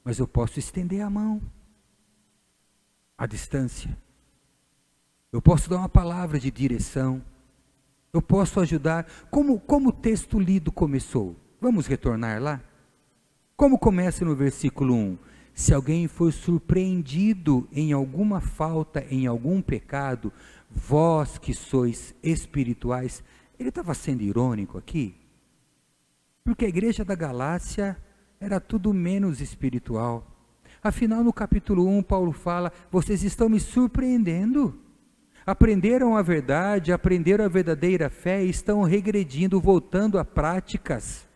Mas 0.03 0.19
eu 0.19 0.27
posso 0.27 0.59
estender 0.59 1.01
a 1.01 1.09
mão 1.09 1.41
à 3.17 3.25
distância. 3.25 3.97
Eu 5.31 5.41
posso 5.41 5.69
dar 5.69 5.77
uma 5.77 5.89
palavra 5.89 6.39
de 6.39 6.51
direção. 6.51 7.21
Eu 8.13 8.21
posso 8.21 8.59
ajudar. 8.59 9.05
Como, 9.31 9.59
como 9.59 9.89
o 9.89 9.93
texto 9.93 10.39
lido 10.39 10.71
começou? 10.71 11.35
Vamos 11.59 11.87
retornar 11.87 12.41
lá? 12.41 12.61
Como 13.55 13.77
começa 13.77 14.25
no 14.25 14.35
versículo 14.35 14.95
1? 14.95 15.17
Se 15.53 15.73
alguém 15.75 16.07
for 16.07 16.33
surpreendido 16.33 17.67
em 17.71 17.93
alguma 17.93 18.41
falta, 18.41 19.05
em 19.11 19.27
algum 19.27 19.61
pecado, 19.61 20.33
vós 20.69 21.37
que 21.37 21.53
sois 21.53 22.15
espirituais. 22.23 23.23
Ele 23.59 23.69
estava 23.69 23.93
sendo 23.93 24.23
irônico 24.23 24.79
aqui, 24.79 25.15
porque 26.43 26.65
a 26.65 26.67
igreja 26.67 27.05
da 27.05 27.13
Galácia 27.13 27.95
era 28.39 28.59
tudo 28.59 28.91
menos 28.91 29.39
espiritual. 29.39 30.27
Afinal, 30.81 31.23
no 31.23 31.31
capítulo 31.31 31.87
1, 31.87 32.01
Paulo 32.01 32.31
fala: 32.31 32.73
vocês 32.91 33.23
estão 33.23 33.47
me 33.47 33.59
surpreendendo. 33.59 34.79
Aprenderam 35.45 36.17
a 36.17 36.23
verdade, 36.23 36.91
aprenderam 36.91 37.45
a 37.45 37.49
verdadeira 37.49 38.09
fé 38.09 38.43
e 38.43 38.49
estão 38.49 38.81
regredindo, 38.81 39.61
voltando 39.61 40.17
a 40.17 40.25
práticas. 40.25 41.27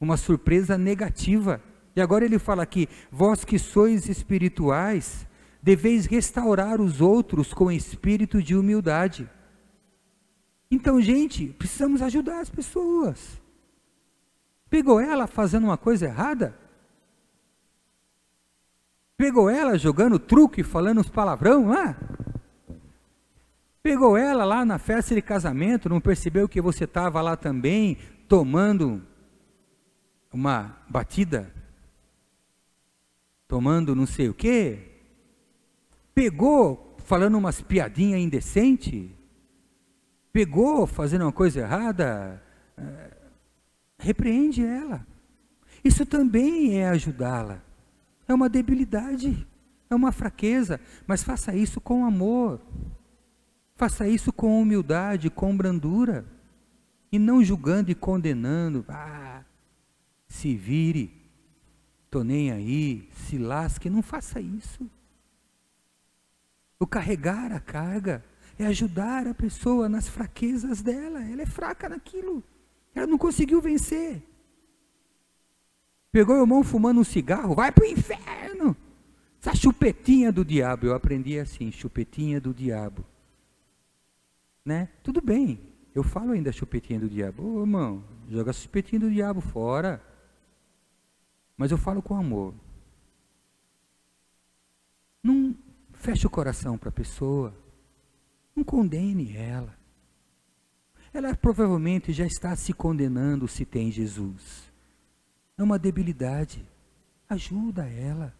Uma 0.00 0.16
surpresa 0.16 0.78
negativa. 0.78 1.62
E 1.94 2.00
agora 2.00 2.24
ele 2.24 2.38
fala 2.38 2.62
aqui: 2.62 2.88
vós 3.12 3.44
que 3.44 3.58
sois 3.58 4.08
espirituais, 4.08 5.26
deveis 5.62 6.06
restaurar 6.06 6.80
os 6.80 7.00
outros 7.00 7.52
com 7.52 7.70
espírito 7.70 8.42
de 8.42 8.56
humildade. 8.56 9.28
Então, 10.70 11.00
gente, 11.00 11.48
precisamos 11.48 12.00
ajudar 12.00 12.40
as 12.40 12.48
pessoas. 12.48 13.40
Pegou 14.70 15.00
ela 15.00 15.26
fazendo 15.26 15.64
uma 15.64 15.76
coisa 15.76 16.06
errada? 16.06 16.56
Pegou 19.16 19.50
ela 19.50 19.76
jogando 19.76 20.18
truque, 20.18 20.62
falando 20.62 21.00
uns 21.00 21.10
palavrão 21.10 21.68
lá? 21.68 21.96
Pegou 23.82 24.16
ela 24.16 24.44
lá 24.44 24.64
na 24.64 24.78
festa 24.78 25.14
de 25.14 25.20
casamento, 25.20 25.88
não 25.88 26.00
percebeu 26.00 26.48
que 26.48 26.60
você 26.60 26.84
estava 26.84 27.20
lá 27.20 27.36
também, 27.36 27.98
tomando 28.28 29.02
uma 30.32 30.76
batida? 30.88 31.52
Tomando 33.48 33.96
não 33.96 34.06
sei 34.06 34.28
o 34.28 34.34
quê? 34.34 34.78
Pegou 36.14 36.96
falando 36.98 37.36
umas 37.36 37.60
piadinhas 37.60 38.20
indecentes? 38.20 39.10
Pegou 40.32 40.86
fazendo 40.86 41.22
uma 41.22 41.32
coisa 41.32 41.60
errada? 41.60 42.42
É, 42.76 43.10
repreende 43.98 44.64
ela. 44.64 45.06
Isso 45.82 46.06
também 46.06 46.78
é 46.78 46.88
ajudá-la. 46.88 47.62
É 48.28 48.34
uma 48.34 48.48
debilidade, 48.48 49.46
é 49.88 49.94
uma 49.94 50.12
fraqueza, 50.12 50.80
mas 51.06 51.24
faça 51.24 51.54
isso 51.54 51.80
com 51.80 52.04
amor. 52.04 52.60
Faça 53.74 54.06
isso 54.06 54.32
com 54.32 54.60
humildade, 54.60 55.30
com 55.30 55.56
brandura. 55.56 56.24
E 57.10 57.18
não 57.18 57.42
julgando 57.42 57.90
e 57.90 57.94
condenando. 57.94 58.84
Ah, 58.88 59.42
se 60.30 60.54
vire, 60.54 61.12
estou 62.04 62.22
nem 62.22 62.52
aí, 62.52 63.10
se 63.12 63.36
lasque. 63.36 63.90
Não 63.90 64.00
faça 64.00 64.40
isso. 64.40 64.88
O 66.78 66.86
carregar 66.86 67.52
a 67.52 67.58
carga 67.58 68.24
é 68.56 68.64
ajudar 68.66 69.26
a 69.26 69.34
pessoa 69.34 69.88
nas 69.88 70.08
fraquezas 70.08 70.80
dela. 70.80 71.20
Ela 71.20 71.42
é 71.42 71.46
fraca 71.46 71.88
naquilo. 71.88 72.44
Ela 72.94 73.08
não 73.08 73.18
conseguiu 73.18 73.60
vencer. 73.60 74.22
Pegou 76.12 76.36
o 76.36 76.42
irmão 76.42 76.62
fumando 76.62 77.00
um 77.00 77.04
cigarro, 77.04 77.56
vai 77.56 77.72
para 77.72 77.84
o 77.84 77.88
inferno. 77.88 78.76
Essa 79.40 79.54
chupetinha 79.54 80.30
do 80.30 80.44
diabo, 80.44 80.86
eu 80.86 80.94
aprendi 80.94 81.40
assim, 81.40 81.72
chupetinha 81.72 82.40
do 82.40 82.54
diabo. 82.54 83.04
Né? 84.64 84.88
Tudo 85.02 85.20
bem, 85.20 85.58
eu 85.92 86.04
falo 86.04 86.32
ainda 86.32 86.52
chupetinha 86.52 87.00
do 87.00 87.08
diabo. 87.08 87.42
Ô 87.42 87.60
irmão, 87.62 88.04
joga 88.28 88.50
a 88.50 88.54
chupetinha 88.54 89.00
do 89.00 89.10
diabo 89.10 89.40
fora. 89.40 90.09
Mas 91.60 91.70
eu 91.70 91.76
falo 91.76 92.00
com 92.00 92.16
amor. 92.16 92.54
Não, 95.22 95.54
Feche 95.92 96.26
o 96.26 96.30
coração 96.30 96.78
para 96.78 96.88
a 96.88 96.92
pessoa. 96.92 97.54
Não 98.56 98.64
condene 98.64 99.36
ela. 99.36 99.78
Ela 101.12 101.36
provavelmente 101.36 102.14
já 102.14 102.24
está 102.24 102.56
se 102.56 102.72
condenando 102.72 103.46
se 103.46 103.66
tem 103.66 103.92
Jesus. 103.92 104.72
É 105.58 105.62
uma 105.62 105.78
debilidade. 105.78 106.66
Ajuda 107.28 107.86
ela. 107.86 108.34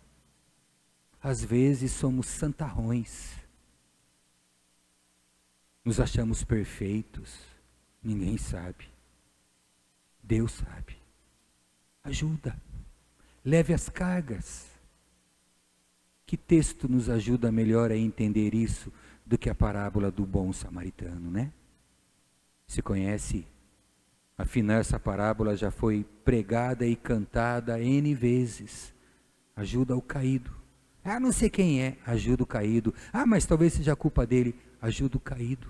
Às 1.22 1.44
vezes 1.44 1.92
somos 1.92 2.26
santarrões. 2.26 3.36
Nos 5.84 6.00
achamos 6.00 6.42
perfeitos. 6.42 7.38
Ninguém 8.02 8.38
sabe. 8.38 8.88
Deus 10.22 10.52
sabe. 10.52 10.96
Ajuda. 12.02 12.69
Leve 13.44 13.72
as 13.72 13.88
cargas. 13.88 14.66
Que 16.26 16.36
texto 16.36 16.88
nos 16.88 17.08
ajuda 17.08 17.50
melhor 17.50 17.90
a 17.90 17.96
entender 17.96 18.54
isso 18.54 18.92
do 19.26 19.38
que 19.38 19.50
a 19.50 19.54
parábola 19.54 20.10
do 20.10 20.24
bom 20.24 20.52
samaritano, 20.52 21.30
né? 21.30 21.52
Se 22.66 22.82
conhece? 22.82 23.46
Afinal, 24.38 24.78
essa 24.78 24.98
parábola 24.98 25.56
já 25.56 25.70
foi 25.70 26.04
pregada 26.24 26.86
e 26.86 26.96
cantada 26.96 27.80
N 27.80 28.14
vezes. 28.14 28.94
Ajuda 29.56 29.96
o 29.96 30.00
caído. 30.00 30.50
Ah, 31.04 31.18
não 31.18 31.32
sei 31.32 31.50
quem 31.50 31.82
é, 31.82 31.98
ajuda 32.06 32.42
o 32.42 32.46
caído. 32.46 32.94
Ah, 33.12 33.26
mas 33.26 33.44
talvez 33.44 33.72
seja 33.72 33.96
culpa 33.96 34.26
dele, 34.26 34.54
ajuda 34.80 35.16
o 35.16 35.20
caído. 35.20 35.68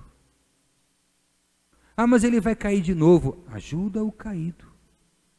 Ah, 1.97 2.07
mas 2.07 2.25
ele 2.25 2.41
vai 2.41 2.55
cair 2.55 2.81
de 2.81 2.95
novo, 2.95 3.45
ajuda 3.49 4.05
o 4.05 4.13
caído. 4.13 4.70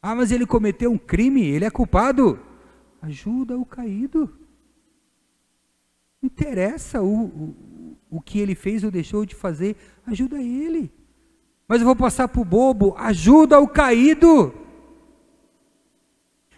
Ah, 0.02 0.16
mas 0.16 0.32
ele 0.32 0.45
cometeu 0.45 0.91
um 0.91 0.97
crime, 0.97 1.45
ele 1.45 1.66
é 1.66 1.70
culpado, 1.70 2.39
ajuda 3.02 3.58
o 3.58 3.66
caído 3.66 4.41
interessa 6.22 7.02
o, 7.02 7.26
o, 7.26 7.97
o 8.10 8.22
que 8.22 8.39
ele 8.39 8.56
fez 8.56 8.84
ou 8.84 8.91
deixou 8.91 9.26
de 9.26 9.36
fazer, 9.36 9.76
ajuda 10.06 10.41
ele. 10.41 10.93
Mas 11.68 11.80
eu 11.82 11.86
vou 11.86 11.95
passar 11.95 12.28
para 12.28 12.41
o 12.41 12.45
bobo, 12.45 12.95
ajuda 12.97 13.60
o 13.60 13.68
caído. 13.68 14.54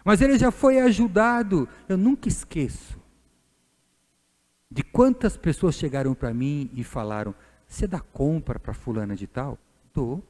Mas 0.04 0.20
ele 0.20 0.36
já 0.38 0.50
foi 0.50 0.80
ajudado. 0.80 1.68
Eu 1.88 1.96
nunca 1.96 2.28
esqueço 2.28 3.00
de 4.70 4.82
quantas 4.82 5.36
pessoas 5.36 5.76
chegaram 5.76 6.14
para 6.14 6.34
mim 6.34 6.70
e 6.74 6.84
falaram: 6.84 7.34
Você 7.66 7.86
dá 7.86 8.00
compra 8.00 8.58
para 8.58 8.74
fulana 8.74 9.16
de 9.16 9.26
tal? 9.26 9.58
Dou. 9.94 10.22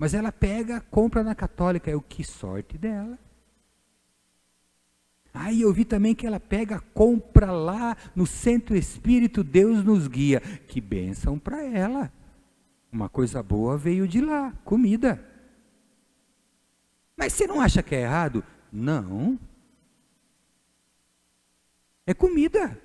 Mas 0.00 0.14
ela 0.14 0.32
pega, 0.32 0.80
compra 0.80 1.22
na 1.22 1.34
católica. 1.34 1.90
Eu, 1.90 2.00
que 2.00 2.24
sorte 2.24 2.78
dela. 2.78 3.18
Aí 5.34 5.60
eu 5.60 5.70
vi 5.74 5.84
também 5.84 6.14
que 6.14 6.26
ela 6.26 6.40
pega, 6.40 6.80
compra 6.94 7.52
lá 7.52 7.94
no 8.16 8.26
Centro 8.26 8.74
Espírito, 8.74 9.44
Deus 9.44 9.84
nos 9.84 10.08
guia. 10.08 10.40
Que 10.40 10.80
bênção 10.80 11.38
para 11.38 11.62
ela. 11.62 12.10
Uma 12.90 13.10
coisa 13.10 13.42
boa 13.42 13.76
veio 13.76 14.08
de 14.08 14.22
lá, 14.22 14.54
comida. 14.64 15.22
Mas 17.14 17.34
você 17.34 17.46
não 17.46 17.60
acha 17.60 17.82
que 17.82 17.94
é 17.94 18.00
errado? 18.00 18.42
Não. 18.72 19.38
É 22.06 22.14
comida. 22.14 22.80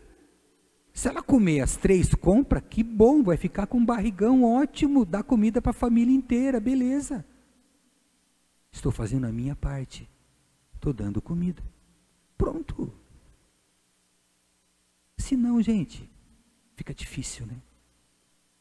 Se 0.96 1.10
ela 1.10 1.22
comer 1.22 1.60
as 1.60 1.76
três 1.76 2.16
compras, 2.16 2.64
que 2.70 2.82
bom, 2.82 3.22
vai 3.22 3.36
ficar 3.36 3.68
com 3.68 3.80
um 3.80 3.86
barrigão 3.86 4.46
ótimo, 4.46 5.04
dá 5.04 5.22
comida 5.22 5.62
para 5.62 5.72
a 5.72 5.74
família 5.74 6.16
inteira, 6.16 6.58
beleza. 6.58 7.26
Estou 8.72 8.94
fazendo 8.94 9.28
a 9.28 9.32
minha 9.32 9.58
parte. 9.58 10.10
Estou 10.74 10.94
dando 10.94 11.22
comida. 11.22 11.62
Pronto. 12.38 12.94
Se 15.18 15.36
não, 15.36 15.62
gente, 15.62 16.10
fica 16.78 16.94
difícil, 16.94 17.46
né? 17.46 17.58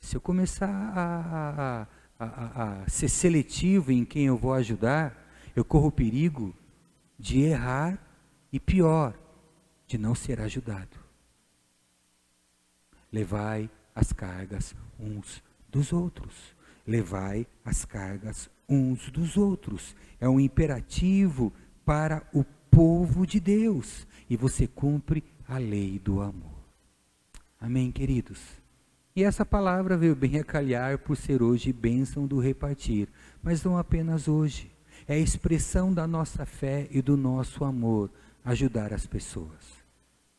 Se 0.01 0.17
eu 0.17 0.21
começar 0.21 0.69
a, 0.69 1.87
a, 2.19 2.25
a, 2.25 2.83
a, 2.83 2.89
ser 2.89 3.09
seletivo 3.09 3.93
em 3.93 4.05
quem 4.05 4.27
eu 4.27 4.37
vou 4.37 4.55
ajudar, 4.55 5.17
eu 5.55 5.65
corro 5.65 5.87
o 5.87 5.93
perigo 5.93 6.53
de 7.17 7.43
errar 7.43 7.97
e 8.53 8.59
pior, 8.59 9.17
de 9.87 9.97
não 9.97 10.17
ser 10.17 10.41
ajudado. 10.41 11.04
Levai 13.15 13.71
as 13.95 14.13
cargas 14.13 14.75
uns 14.99 15.41
dos 15.69 15.93
outros. 15.93 16.35
Levai 16.85 17.47
as 17.65 17.85
cargas 17.85 18.51
uns 18.69 19.09
dos 19.09 19.37
outros. 19.37 19.95
É 20.21 20.29
um 20.29 20.41
imperativo 20.41 21.53
para 21.85 22.29
o 22.35 22.43
povo 22.69 23.25
de 23.25 23.39
Deus. 23.39 24.05
E 24.29 24.37
você 24.37 24.67
cumpre 24.67 25.23
a 25.47 25.59
lei 25.59 25.97
do 26.01 26.21
amor. 26.21 26.59
Amém, 27.61 27.93
queridos? 27.93 28.41
E 29.15 29.23
essa 29.23 29.47
palavra 29.47 29.97
veio 29.97 30.17
bem 30.17 30.41
a 30.41 30.45
calhar 30.45 30.99
por 30.99 31.17
ser 31.17 31.41
hoje 31.41 31.73
bênção 31.73 32.27
do 32.27 32.41
repartir, 32.41 33.09
mas 33.41 33.63
não 33.63 33.79
apenas 33.79 34.27
hoje. 34.27 34.73
É 35.07 35.15
a 35.15 35.19
expressão 35.19 35.95
da 35.95 36.05
nossa 36.05 36.45
fé 36.45 36.89
e 36.91 37.01
do 37.01 37.17
nosso 37.17 37.63
amor 37.65 38.11
ajudar 38.45 38.93
as 38.93 39.07
pessoas, 39.07 39.85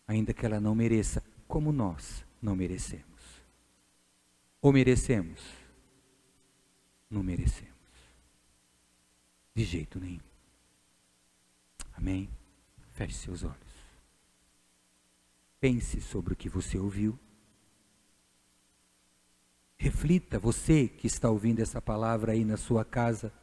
ainda 0.05 0.33
que 0.33 0.45
ela 0.45 0.59
não 0.59 0.75
mereça, 0.75 1.23
como 1.47 1.71
nós 1.71 2.24
não 2.45 2.55
merecemos. 2.55 3.41
Ou 4.61 4.71
merecemos? 4.71 5.41
Não 7.09 7.23
merecemos. 7.23 7.73
De 9.55 9.63
jeito 9.63 9.99
nenhum. 9.99 10.19
Amém? 11.93 12.29
Feche 12.93 13.15
seus 13.15 13.43
olhos. 13.43 13.57
Pense 15.59 15.99
sobre 16.01 16.33
o 16.33 16.35
que 16.35 16.47
você 16.47 16.77
ouviu. 16.77 17.17
Reflita, 19.75 20.37
você 20.37 20.87
que 20.87 21.07
está 21.07 21.29
ouvindo 21.29 21.61
essa 21.61 21.81
palavra 21.81 22.33
aí 22.33 22.45
na 22.45 22.57
sua 22.57 22.85
casa. 22.85 23.33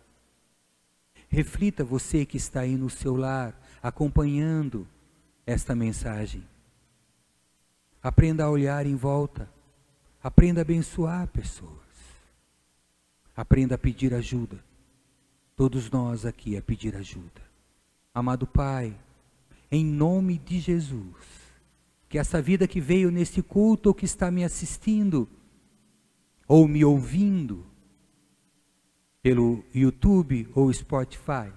Reflita, 1.29 1.83
você 1.83 2.25
que 2.25 2.37
está 2.37 2.61
aí 2.61 2.77
no 2.77 2.89
seu 2.89 3.17
lar, 3.17 3.61
acompanhando 3.83 4.87
esta 5.45 5.75
mensagem. 5.75 6.52
Aprenda 8.03 8.45
a 8.45 8.51
olhar 8.51 8.87
em 8.87 8.97
volta. 8.97 9.49
Aprenda 10.23 10.61
a 10.61 10.63
abençoar 10.63 11.29
pessoas. 11.29 11.73
Aprenda 13.37 13.77
a 13.77 13.79
pedir 13.79 14.13
ajuda. 14.13 14.63
Todos 15.57 15.91
nós 15.91 16.27
aqui 16.27 16.57
a 16.57 16.63
pedir 16.63 16.97
ajuda. 16.97 17.43
Amado 18.15 18.47
Pai, 18.47 18.95
em 19.71 19.85
nome 19.85 20.39
de 20.39 20.59
Jesus, 20.59 21.17
que 22.09 22.19
essa 22.19 22.43
vida 22.43 22.69
que 22.69 22.81
veio 22.81 23.11
nesse 23.11 23.43
culto 23.43 23.89
ou 23.89 23.95
que 23.95 24.05
está 24.05 24.31
me 24.31 24.45
assistindo, 24.45 25.27
ou 26.47 26.69
me 26.69 26.85
ouvindo, 26.85 27.65
pelo 29.23 29.65
YouTube 29.73 30.49
ou 30.55 30.71
Spotify, 30.73 31.51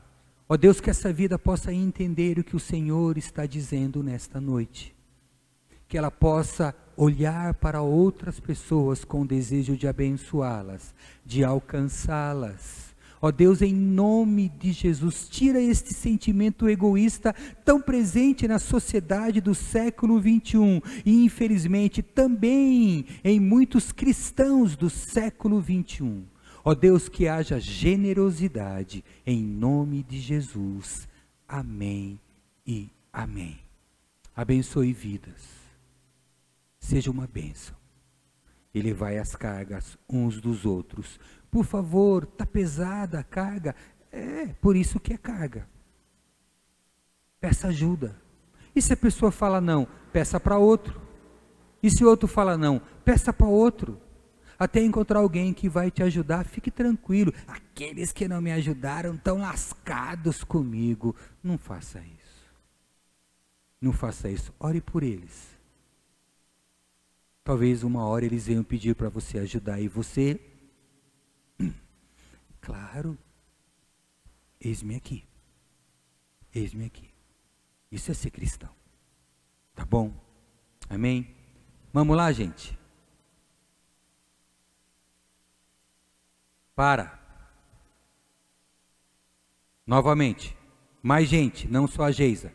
ó 0.48 0.56
Deus, 0.56 0.80
que 0.80 0.89
essa 0.89 1.12
vida 1.12 1.38
possa 1.38 1.74
entender 1.74 2.38
o 2.38 2.43
que 2.43 2.56
o 2.56 2.60
Senhor 2.60 3.18
está 3.18 3.46
dizendo 3.46 4.04
nesta 4.04 4.39
noite, 4.39 4.95
que 5.88 5.97
ela 5.97 6.11
possa 6.11 6.75
olhar 6.97 7.53
para 7.55 7.81
outras 7.81 8.39
pessoas 8.39 9.03
com 9.03 9.25
desejo 9.25 9.75
de 9.75 9.88
abençoá-las, 9.88 10.93
de 11.25 11.43
alcançá-las 11.43 12.86
Ó 13.25 13.31
Deus, 13.31 13.63
em 13.63 13.73
nome 13.73 14.49
de 14.49 14.71
Jesus, 14.71 15.27
tira 15.27 15.59
este 15.59 15.95
sentimento 15.95 16.69
egoísta 16.69 17.33
tão 17.63 17.81
presente 17.81 18.47
na 18.47 18.59
sociedade 18.59 19.41
do 19.41 19.55
século 19.55 20.19
21 20.19 20.79
e, 21.03 21.23
infelizmente, 21.23 22.03
também 22.03 23.03
em 23.23 23.39
muitos 23.39 23.91
cristãos 23.91 24.75
do 24.75 24.91
século 24.91 25.59
21. 25.59 26.23
Ó 26.63 26.75
Deus, 26.75 27.09
que 27.09 27.27
haja 27.27 27.59
generosidade 27.59 29.03
em 29.25 29.41
nome 29.41 30.03
de 30.03 30.19
Jesus. 30.19 31.07
Amém 31.47 32.19
e 32.63 32.91
amém. 33.11 33.57
Abençoe 34.36 34.93
vidas. 34.93 35.55
Seja 36.86 37.11
uma 37.11 37.27
bênção. 37.27 37.75
Ele 38.73 38.93
vai 38.93 39.17
as 39.17 39.36
cargas 39.36 39.97
uns 40.09 40.39
dos 40.41 40.65
outros 40.65 41.19
por 41.55 41.63
favor, 41.63 42.23
está 42.23 42.45
pesada 42.45 43.17
a 43.17 43.23
carga. 43.23 43.73
É, 44.11 44.47
por 44.59 44.75
isso 44.75 44.99
que 44.99 45.13
é 45.13 45.17
carga. 45.17 45.65
Peça 47.39 47.69
ajuda. 47.69 48.21
E 48.75 48.81
se 48.81 48.91
a 48.91 48.97
pessoa 48.97 49.31
fala 49.31 49.61
não, 49.61 49.88
peça 50.11 50.38
para 50.38 50.57
outro. 50.57 51.01
E 51.81 51.89
se 51.89 52.03
o 52.03 52.09
outro 52.09 52.27
fala 52.27 52.57
não, 52.57 52.81
peça 53.05 53.31
para 53.31 53.47
outro. 53.47 54.01
Até 54.59 54.81
encontrar 54.81 55.19
alguém 55.19 55.53
que 55.53 55.69
vai 55.69 55.89
te 55.89 56.03
ajudar, 56.03 56.43
fique 56.43 56.69
tranquilo. 56.69 57.33
Aqueles 57.47 58.11
que 58.11 58.27
não 58.27 58.41
me 58.41 58.51
ajudaram 58.51 59.15
estão 59.15 59.38
lascados 59.38 60.43
comigo. 60.43 61.15
Não 61.41 61.57
faça 61.57 61.99
isso. 61.99 62.53
Não 63.79 63.93
faça 63.93 64.29
isso. 64.29 64.53
Ore 64.59 64.81
por 64.81 65.03
eles. 65.03 65.55
Talvez 67.46 67.84
uma 67.84 68.04
hora 68.08 68.26
eles 68.26 68.48
venham 68.48 68.64
pedir 68.64 68.96
para 68.96 69.08
você 69.08 69.38
ajudar 69.38 69.80
e 69.80 69.88
você 69.88 70.41
Claro. 72.60 73.16
Eis-me 74.60 74.96
aqui. 74.96 75.24
Eis-me 76.52 76.86
aqui. 76.86 77.08
Isso 77.91 78.10
é 78.10 78.16
ser 78.16 78.32
cristão. 78.32 78.74
Tá 79.76 79.86
bom? 79.86 80.12
Amém? 80.89 81.36
Vamos 81.93 82.18
lá, 82.18 82.32
gente. 82.32 82.76
Para. 86.76 87.20
Novamente. 89.86 90.58
Mais 91.04 91.30
gente, 91.30 91.68
não 91.68 91.88
só 91.88 92.06
a 92.06 92.12
Geisa. 92.12 92.52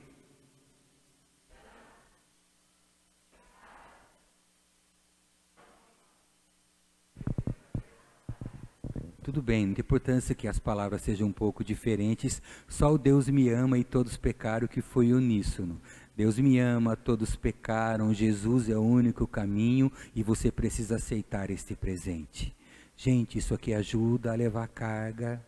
Tudo 9.20 9.42
bem, 9.42 9.66
não 9.66 9.74
tem 9.74 9.82
importância 9.82 10.34
que 10.34 10.48
as 10.48 10.58
palavras 10.58 11.02
sejam 11.02 11.28
um 11.28 11.32
pouco 11.32 11.62
diferentes, 11.62 12.40
só 12.66 12.92
o 12.92 12.98
Deus 12.98 13.28
me 13.28 13.48
ama 13.50 13.78
e 13.78 13.84
todos 13.84 14.16
pecaram 14.16 14.66
que 14.66 14.80
foi 14.80 15.12
uníssono. 15.12 15.80
Deus 16.16 16.38
me 16.38 16.58
ama, 16.58 16.96
todos 16.96 17.36
pecaram, 17.36 18.12
Jesus 18.12 18.68
é 18.68 18.76
o 18.76 18.82
único 18.82 19.26
caminho 19.26 19.90
e 20.14 20.22
você 20.22 20.50
precisa 20.50 20.96
aceitar 20.96 21.50
este 21.50 21.74
presente. 21.74 22.54
Gente, 22.96 23.38
isso 23.38 23.54
aqui 23.54 23.72
ajuda 23.72 24.32
a 24.32 24.34
levar 24.34 24.68
carga 24.68 25.44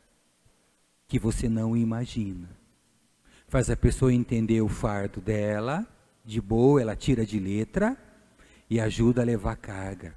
que 1.09 1.19
você 1.19 1.49
não 1.49 1.77
imagina. 1.77 2.49
Faz 3.49 3.69
a 3.69 3.77
pessoa 3.77 4.15
entender 4.15 4.63
o 4.63 4.69
fardo 4.69 5.21
dela, 5.21 5.87
de 6.25 6.41
boa, 6.41 6.81
ela 6.81 6.97
tira 6.97 7.27
de 7.27 7.39
letra 7.39 7.97
e 8.71 8.81
ajuda 8.81 9.21
a 9.21 9.25
levar 9.25 9.57
carga. 9.57 10.15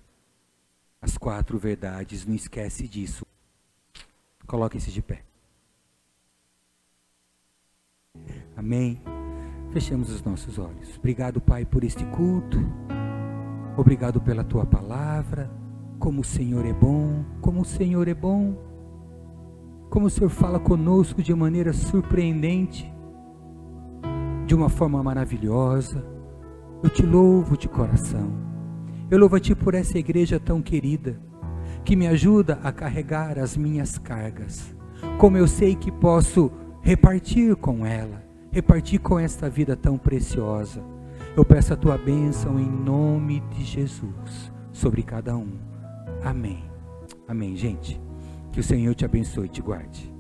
As 1.02 1.18
quatro 1.18 1.60
verdades, 1.60 2.26
não 2.26 2.34
esquece 2.34 2.88
disso. 2.88 3.26
Coloquem-se 4.46 4.92
de 4.92 5.02
pé. 5.02 5.24
Amém. 8.56 9.02
Fechemos 9.72 10.10
os 10.10 10.24
nossos 10.24 10.58
olhos. 10.58 10.98
Obrigado, 10.98 11.42
Pai, 11.42 11.66
por 11.66 11.84
este 11.84 12.06
culto. 12.06 12.58
Obrigado 13.76 14.22
pela 14.22 14.44
tua 14.44 14.66
palavra. 14.66 15.52
Como 16.00 16.22
o 16.22 16.24
Senhor 16.24 16.66
é 16.66 16.74
bom, 16.74 17.26
como 17.42 17.62
o 17.62 17.66
Senhor 17.66 18.08
é 18.08 18.14
bom. 18.14 18.56
Como 19.90 20.08
o 20.08 20.10
Senhor 20.10 20.30
fala 20.30 20.60
conosco 20.60 21.22
de 21.22 21.34
maneira 21.34 21.74
surpreendente, 21.74 22.92
de 24.46 24.54
uma 24.54 24.70
forma 24.70 25.02
maravilhosa. 25.02 26.06
Eu 26.84 26.90
te 26.90 27.06
louvo 27.06 27.58
de 27.58 27.68
coração. 27.68 28.32
Eu 29.10 29.20
louvo 29.20 29.36
a 29.36 29.40
Ti 29.40 29.56
por 29.56 29.74
essa 29.74 29.98
igreja 29.98 30.40
tão 30.40 30.62
querida 30.62 31.20
que 31.86 31.96
me 31.96 32.08
ajuda 32.08 32.60
a 32.64 32.72
carregar 32.72 33.38
as 33.38 33.56
minhas 33.56 33.98
cargas. 34.00 34.76
Como 35.20 35.38
eu 35.38 35.48
sei 35.48 35.76
que 35.76 35.92
posso 35.92 36.52
repartir 36.82 37.56
com 37.56 37.86
ela, 37.86 38.24
repartir 38.52 39.00
com 39.00 39.20
esta 39.20 39.50
vida 39.50 39.76
tão 39.76 39.98
preciosa. 39.98 40.84
Eu 41.38 41.46
peço 41.46 41.74
a 41.74 41.78
tua 41.78 41.98
bênção 41.98 42.60
em 42.60 42.70
nome 42.70 43.42
de 43.52 43.64
Jesus 43.64 44.52
sobre 44.74 45.04
cada 45.04 45.38
um. 45.38 45.54
Amém. 46.24 46.64
Amém, 47.28 47.56
gente. 47.56 48.02
Que 48.52 48.60
o 48.60 48.64
Senhor 48.64 48.96
te 48.96 49.06
abençoe 49.06 49.46
e 49.46 49.50
te 49.50 49.62
guarde. 49.62 50.12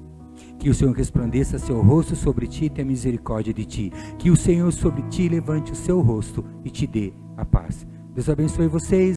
Que 0.59 0.69
o 0.69 0.73
Senhor 0.73 0.95
resplandeça 0.95 1.57
seu 1.57 1.81
rosto 1.81 2.15
sobre 2.15 2.47
ti 2.47 2.65
e 2.65 2.69
tenha 2.69 2.87
misericórdia 2.87 3.53
de 3.53 3.65
ti. 3.65 3.91
Que 4.19 4.29
o 4.29 4.35
Senhor 4.35 4.71
sobre 4.71 5.01
ti 5.03 5.27
levante 5.27 5.71
o 5.71 5.75
seu 5.75 5.99
rosto 6.01 6.45
e 6.63 6.69
te 6.69 6.85
dê 6.85 7.11
a 7.35 7.43
paz. 7.43 7.87
Deus 8.13 8.29
abençoe 8.29 8.67
vocês. 8.67 9.13